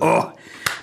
[0.00, 0.24] Åh!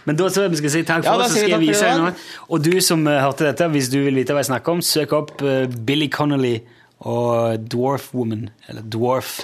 [0.06, 1.86] Men da tror jeg vi skal si takk for ja, oss, så skal jeg vise
[1.86, 2.14] deg noe.
[2.50, 5.14] Og du som uh, hørte dette, hvis du vil vite hva jeg snakker om, søk
[5.14, 6.56] opp uh, Billy Connolly
[7.06, 9.42] og Dwarf Woman, eller Dwarf.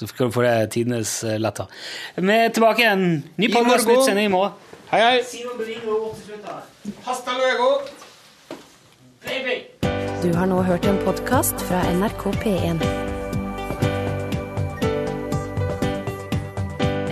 [0.00, 1.68] Så skal du få det tidenes eh, latter.
[2.16, 3.02] Vi er tilbake igjen.
[3.36, 3.98] Ny I podcast, morgen.
[3.98, 4.52] nytt sending i morgen.
[4.90, 5.18] Hei, hei.
[5.44, 6.94] Ord til slutt.
[7.04, 7.68] Hasta luego.
[9.26, 9.58] Baby!
[10.22, 12.80] Du har nå hørt en podkast fra NRK P1.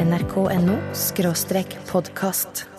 [0.09, 2.78] NRK.no skråstrek podkast.